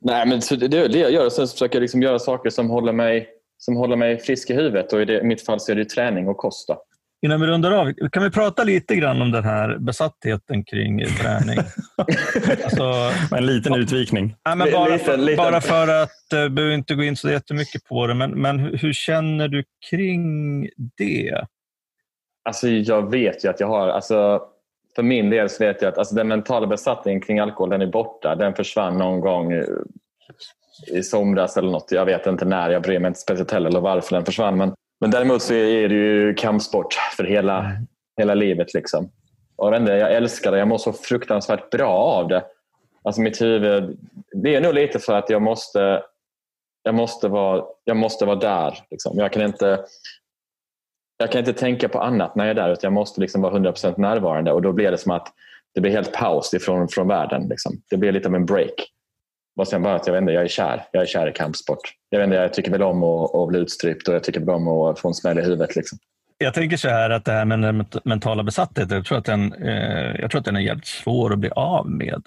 [0.00, 1.28] Nej, men det är det jag gör.
[1.28, 4.92] Sen försöker jag liksom göra saker som håller, mig, som håller mig frisk i huvudet.
[4.92, 6.68] Och i, det, i mitt fall så är det träning och kost.
[6.68, 6.82] Då.
[7.22, 11.58] Innan vi rundar av, kan vi prata lite grann om den här besattheten kring träning?
[12.64, 14.34] alltså, en liten utvikning.
[14.46, 15.36] Nej, men bara, liten, för, liten.
[15.36, 18.58] bara för att, du uh, behöver inte gå in så jättemycket på det, men, men
[18.58, 20.62] hur, hur känner du kring
[20.98, 21.46] det?
[22.46, 23.88] Alltså, jag vet ju att jag har...
[23.88, 24.42] Alltså,
[24.96, 27.86] för min del så vet jag att alltså, den mentala besattningen kring alkohol den är
[27.86, 28.34] borta.
[28.34, 29.64] Den försvann någon gång eh,
[30.92, 31.92] i somras eller något.
[31.92, 32.70] Jag vet inte när.
[32.70, 34.56] Jag bryr mig inte speciellt heller eller varför den försvann.
[34.56, 37.72] Men, men däremot så är det ju kampsport för hela,
[38.16, 38.74] hela livet.
[38.74, 39.10] Liksom.
[39.56, 40.58] Och jag, jag älskar det.
[40.58, 42.44] Jag mår så fruktansvärt bra av det.
[43.02, 43.98] Alltså mitt huvud,
[44.32, 46.02] det är nog lite för att jag måste,
[46.82, 48.78] jag måste, vara, jag måste vara där.
[48.90, 49.18] Liksom.
[49.18, 49.84] Jag kan inte
[51.18, 53.58] jag kan inte tänka på annat när jag är där utan jag måste liksom vara
[53.58, 55.32] 100% närvarande och då blir det som att
[55.74, 57.48] det blir helt paus ifrån från världen.
[57.48, 57.72] Liksom.
[57.90, 58.74] Det blir lite av en break.
[59.56, 60.84] Och sen bara att jag, vet inte, jag är kär.
[60.92, 61.78] Jag är kär i kampsport.
[62.10, 64.50] Jag, vet inte, jag tycker väl om att, att bli utstrypt och jag tycker väl
[64.50, 65.76] om att få en smäll i huvudet.
[65.76, 65.98] Liksom.
[66.38, 69.52] Jag tänker så här att det här med den mentala besattheten, jag tror att den,
[69.52, 72.22] eh, jag tror att den är jävligt svår att bli av med.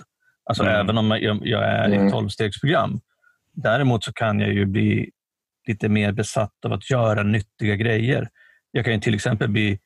[0.45, 0.75] Alltså mm.
[0.75, 2.03] även om jag, jag är mm.
[2.03, 2.99] i ett tolvstegsprogram.
[3.53, 5.09] Däremot så kan jag ju bli
[5.67, 8.29] lite mer besatt av att göra nyttiga grejer.
[8.71, 9.79] Jag kan till exempel bli,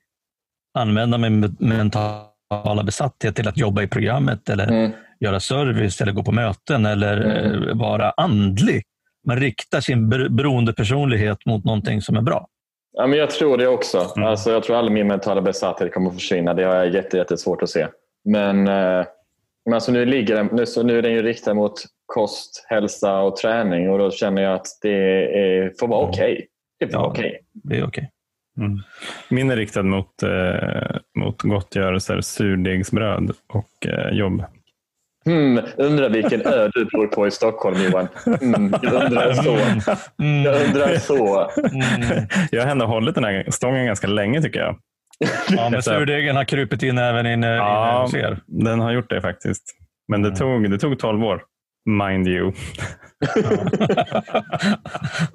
[0.78, 4.92] använda min mentala besatthet till att jobba i programmet eller mm.
[5.20, 7.68] göra service eller gå på möten eller mm.
[7.68, 8.82] Eh, vara andlig.
[9.26, 12.48] Man riktar sin beroendepersonlighet mot någonting som är bra.
[12.92, 14.12] Ja, men jag tror det också.
[14.16, 14.28] Mm.
[14.28, 16.54] Alltså, jag tror all min mentala besatthet kommer att försvinna.
[16.54, 17.86] Det har jag jättesvårt att se.
[18.24, 19.06] Men, eh,
[19.64, 21.74] men alltså nu, ligger den, nu, så nu är den ju riktad mot
[22.06, 24.90] kost, hälsa och träning och då känner jag att det
[25.38, 26.32] är, får vara okej.
[26.32, 26.46] Okay.
[26.78, 27.28] Det får ja, vara okej.
[27.28, 27.40] Okay.
[27.52, 28.10] Det är okej.
[28.58, 28.78] Mm.
[29.28, 34.44] Min är riktad mot, eh, mot gottgörelser, surdegsbröd och eh, jobb.
[35.24, 38.08] Hmm, undrar vilken ö du bor på i Stockholm Johan.
[38.42, 39.58] Mm, jag undrar så.
[40.22, 40.42] Mm.
[40.44, 41.50] Jag undrar så.
[41.72, 42.26] Mm.
[42.50, 44.78] Jag har ändå hållit den här stången ganska länge tycker jag.
[45.50, 48.38] Ja, men surdegen har krupit in även in, ja, in ser.
[48.46, 49.62] Den har gjort det faktiskt.
[50.08, 50.38] Men det, mm.
[50.38, 51.42] tog, det tog 12 år.
[51.90, 52.52] Mind you.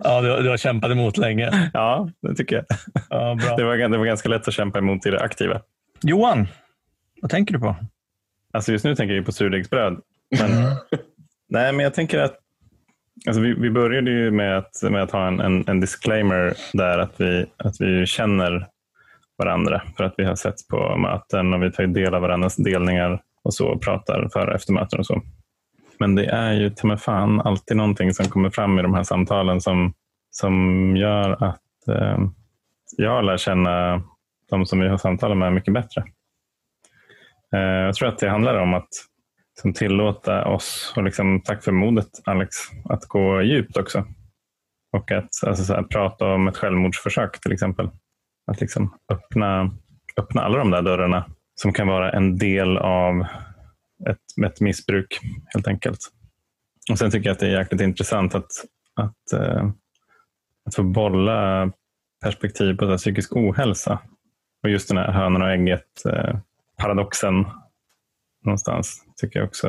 [0.03, 1.71] ja, du, du har kämpat emot länge.
[1.73, 2.65] Ja, det tycker jag.
[3.09, 3.55] Ja, bra.
[3.55, 5.61] Det, var, det var ganska lätt att kämpa emot i det aktiva.
[6.01, 6.47] Johan,
[7.21, 7.75] vad tänker du på?
[8.53, 10.01] Alltså just nu tänker jag på surdegsbröd.
[10.39, 10.75] Men, mm.
[11.49, 12.37] nej, men jag tänker att
[13.27, 16.99] alltså vi, vi började ju med att, med att ha en, en, en, disclaimer där
[16.99, 18.67] att vi, att vi känner
[19.37, 23.21] varandra för att vi har sett på möten och vi tar del av varandras delningar
[23.43, 25.21] och så och pratar före och efter möten och så.
[25.99, 29.03] Men det är ju ta mig fan alltid någonting som kommer fram i de här
[29.03, 29.93] samtalen som,
[30.29, 32.17] som gör att eh,
[32.97, 34.03] jag lär känna
[34.49, 36.03] de som vi har samtalat med mycket bättre.
[37.55, 38.89] Eh, jag tror att det handlar om att
[39.61, 42.55] som tillåta oss, och liksom, tack för modet Alex,
[42.89, 44.05] att gå djupt också.
[44.97, 47.89] Och att alltså, här, prata om ett självmordsförsök till exempel.
[48.51, 49.71] Att liksom öppna,
[50.17, 51.25] öppna alla de där dörrarna
[51.55, 53.25] som kan vara en del av
[54.09, 55.19] ett, ett missbruk
[55.53, 55.99] helt enkelt.
[56.91, 58.51] Och Sen tycker jag att det är jäkligt intressant att,
[58.95, 59.69] att, eh,
[60.65, 61.71] att få bolla
[62.23, 63.99] perspektiv på psykisk ohälsa.
[64.63, 67.51] Och just den här hönan och ägget-paradoxen eh,
[68.45, 69.67] någonstans tycker jag också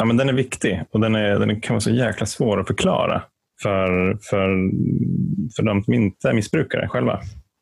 [0.00, 2.66] ja, men den är viktig och den, är, den kan vara så jäkla svår att
[2.66, 3.22] förklara
[3.62, 4.70] för, för,
[5.56, 7.20] för de som inte är missbrukare själva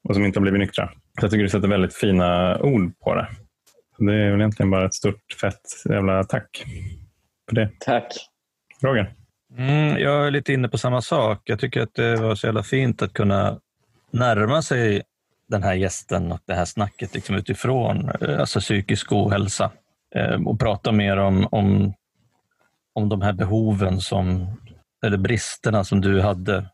[0.08, 0.86] och som inte har blivit nyktra.
[0.88, 3.28] Så jag tycker du sätter väldigt fina ord på det.
[3.98, 6.64] Det är väl egentligen bara ett stort fett jävla tack
[7.48, 7.70] för det.
[7.80, 8.12] Tack.
[8.82, 9.14] Roger?
[9.56, 11.42] Mm, jag är lite inne på samma sak.
[11.44, 13.60] Jag tycker att det var så jävla fint att kunna
[14.10, 15.02] närma sig
[15.48, 19.70] den här gästen och det här snacket liksom utifrån eh, alltså psykisk ohälsa
[20.14, 21.94] eh, och prata mer om, om,
[22.94, 24.56] om de här behoven som,
[25.06, 26.66] eller bristerna som du hade.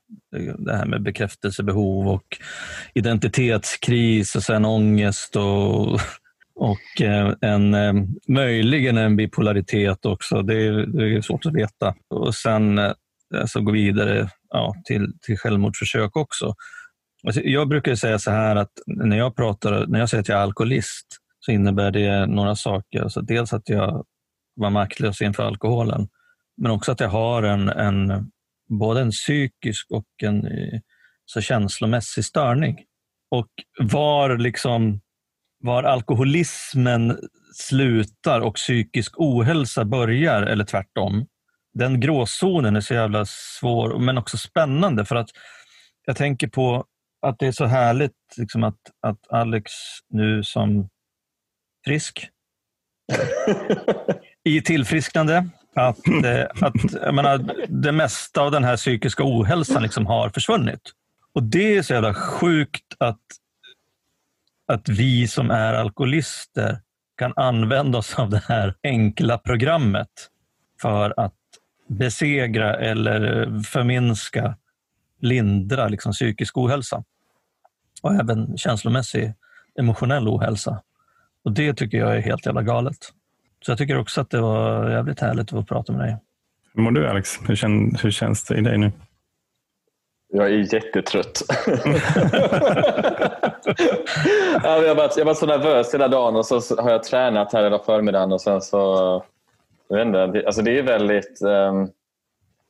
[0.58, 2.38] Det här med bekräftelsebehov och
[2.94, 6.00] identitetskris och sen ångest och,
[6.54, 7.92] och eh, en, eh,
[8.28, 10.42] möjligen en bipolaritet också.
[10.42, 11.94] Det är, det är svårt att veta.
[12.10, 12.92] Och sen eh,
[13.40, 16.54] alltså gå vidare ja, till, till självmordsförsök också.
[17.26, 20.38] Alltså, jag brukar säga så här att när jag, pratar, när jag säger att jag
[20.38, 21.06] är alkoholist
[21.40, 23.02] så innebär det några saker.
[23.02, 24.04] Alltså dels att jag
[24.56, 26.08] var maktlös inför alkoholen,
[26.56, 28.30] men också att jag har en, en
[28.68, 30.48] både en psykisk och en
[31.24, 32.78] så känslomässig störning.
[33.30, 33.48] Och
[33.78, 35.00] var, liksom,
[35.64, 37.18] var alkoholismen
[37.54, 41.26] slutar och psykisk ohälsa börjar, eller tvärtom,
[41.74, 45.04] den gråzonen är så jävla svår, men också spännande.
[45.04, 45.28] För att
[46.06, 46.84] jag tänker på
[47.26, 49.72] att det är så härligt liksom att, att Alex
[50.08, 50.88] nu som
[51.86, 52.28] frisk
[54.44, 60.06] i tillfrisknande att, eh, att jag menar, det mesta av den här psykiska ohälsan liksom
[60.06, 60.80] har försvunnit.
[61.34, 63.20] Och Det är så jävla sjukt att,
[64.66, 66.80] att vi som är alkoholister
[67.18, 70.08] kan använda oss av det här enkla programmet
[70.82, 71.34] för att
[71.88, 74.56] besegra eller förminska,
[75.20, 77.04] lindra liksom psykisk ohälsa.
[78.02, 79.34] Och även känslomässig
[79.78, 80.82] emotionell ohälsa.
[81.44, 82.96] Och Det tycker jag är helt jävla galet.
[83.64, 86.16] Så jag tycker också att det var jävligt härligt att få prata med dig.
[86.74, 87.38] Hur mår du Alex?
[87.48, 88.92] Hur, kän, hur känns det i dig nu?
[90.36, 91.42] Jag är jättetrött.
[94.62, 97.64] jag, har varit, jag var så nervös hela dagen och så har jag tränat här
[97.64, 98.76] hela förmiddagen och sen så...
[99.88, 101.42] Jag vet inte, det, alltså det är väldigt...
[101.42, 101.90] Um,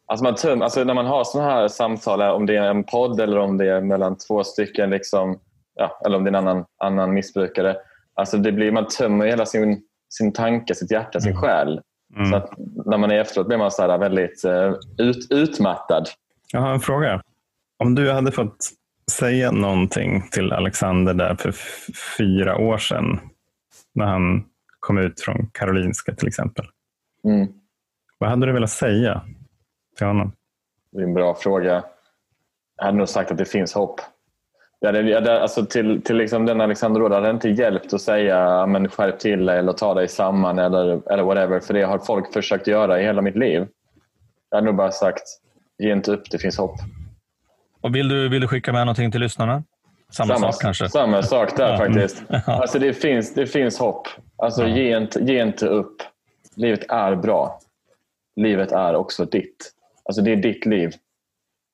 [0.07, 3.21] alltså man töm, alltså när man har sådana här samtal, om det är en podd
[3.21, 5.41] eller om det är mellan två stycken, liksom,
[5.75, 7.77] ja, eller om det är en annan, annan missbrukare.
[8.15, 11.43] Alltså det blir, man tömmer hela sin sin tanke, sitt hjärta, sin mm.
[11.43, 11.81] själ.
[12.17, 12.31] Mm.
[12.31, 12.49] Så
[12.87, 16.09] när man är efteråt blir man så här väldigt uh, ut, utmattad.
[16.53, 17.23] Jag har en fråga.
[17.79, 18.70] Om du hade fått
[19.11, 21.55] säga någonting till Alexander där för
[22.18, 23.20] fyra år sedan
[23.93, 24.45] när han
[24.81, 26.66] kom ut från Karolinska till exempel.
[27.25, 27.49] Mm.
[28.18, 29.22] Vad hade du velat säga
[29.97, 30.33] till honom?
[30.93, 31.85] Det är en bra fråga.
[32.77, 34.01] Jag hade nog sagt att det finns hopp.
[34.81, 38.89] Ja, det, alltså till, till liksom den Alexander hade det inte hjälpt att säga men
[38.89, 41.61] skärp till dig eller ta dig samman eller, eller whatever.
[41.61, 43.66] För det har folk försökt göra i hela mitt liv.
[44.51, 45.22] Jag hade nog bara sagt
[45.79, 46.77] ge inte upp, det finns hopp.
[47.85, 49.62] Och vill, du, vill du skicka med någonting till lyssnarna?
[50.11, 50.89] Samma, samma sak kanske?
[50.89, 51.76] Samma sak där ja.
[51.76, 52.24] faktiskt.
[52.47, 54.09] Alltså det, finns, det finns hopp.
[54.37, 54.76] Alltså ja.
[54.76, 56.03] ge, inte, ge inte upp.
[56.57, 57.61] Livet är bra.
[58.37, 59.72] Livet är också ditt.
[60.05, 60.93] Alltså det är ditt liv.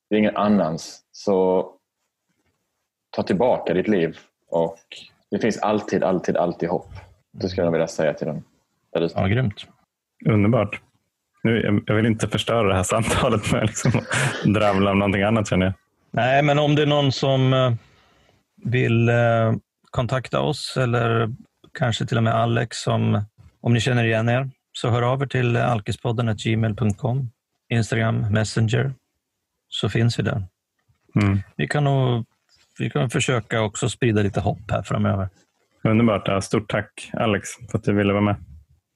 [0.09, 1.01] Det är ingen annans.
[1.11, 1.67] Så
[3.15, 4.17] ta tillbaka ditt liv
[4.49, 4.77] och
[5.31, 6.91] det finns alltid, alltid, alltid hopp.
[7.31, 8.43] Det skulle jag vilja säga till dem.
[8.91, 9.67] Ja, grymt.
[10.25, 10.81] Underbart.
[11.43, 15.49] Nu, jag vill inte förstöra det här samtalet med liksom att dravla om någonting annat
[15.49, 15.73] känner jag.
[16.11, 17.73] Nej, men om det är någon som eh,
[18.63, 19.53] vill eh,
[19.91, 21.29] kontakta oss eller
[21.73, 23.25] kanske till och med Alex, om,
[23.61, 27.29] om ni känner igen er, så hör av er till alkispodden gmail.com,
[27.69, 28.93] Instagram, Messenger,
[29.69, 30.43] så finns vi där.
[31.15, 31.39] Mm.
[31.55, 32.25] Vi kan nog
[32.79, 35.29] vi kan försöka också sprida lite hopp här framöver.
[35.83, 36.43] Underbart.
[36.43, 38.35] Stort tack Alex för att du ville vara med.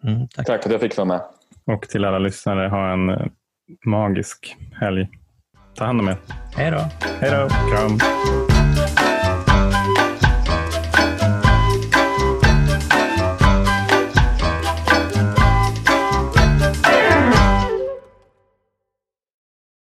[0.03, 0.45] Mm, tack.
[0.45, 1.21] tack för att jag fick vara med.
[1.65, 3.27] Och till alla lyssnare, ha en eh,
[3.85, 5.09] magisk helg.
[5.77, 6.17] Ta hand om er.
[6.55, 6.85] Hej då.
[7.19, 7.49] Hej då.
[7.49, 7.99] Kram.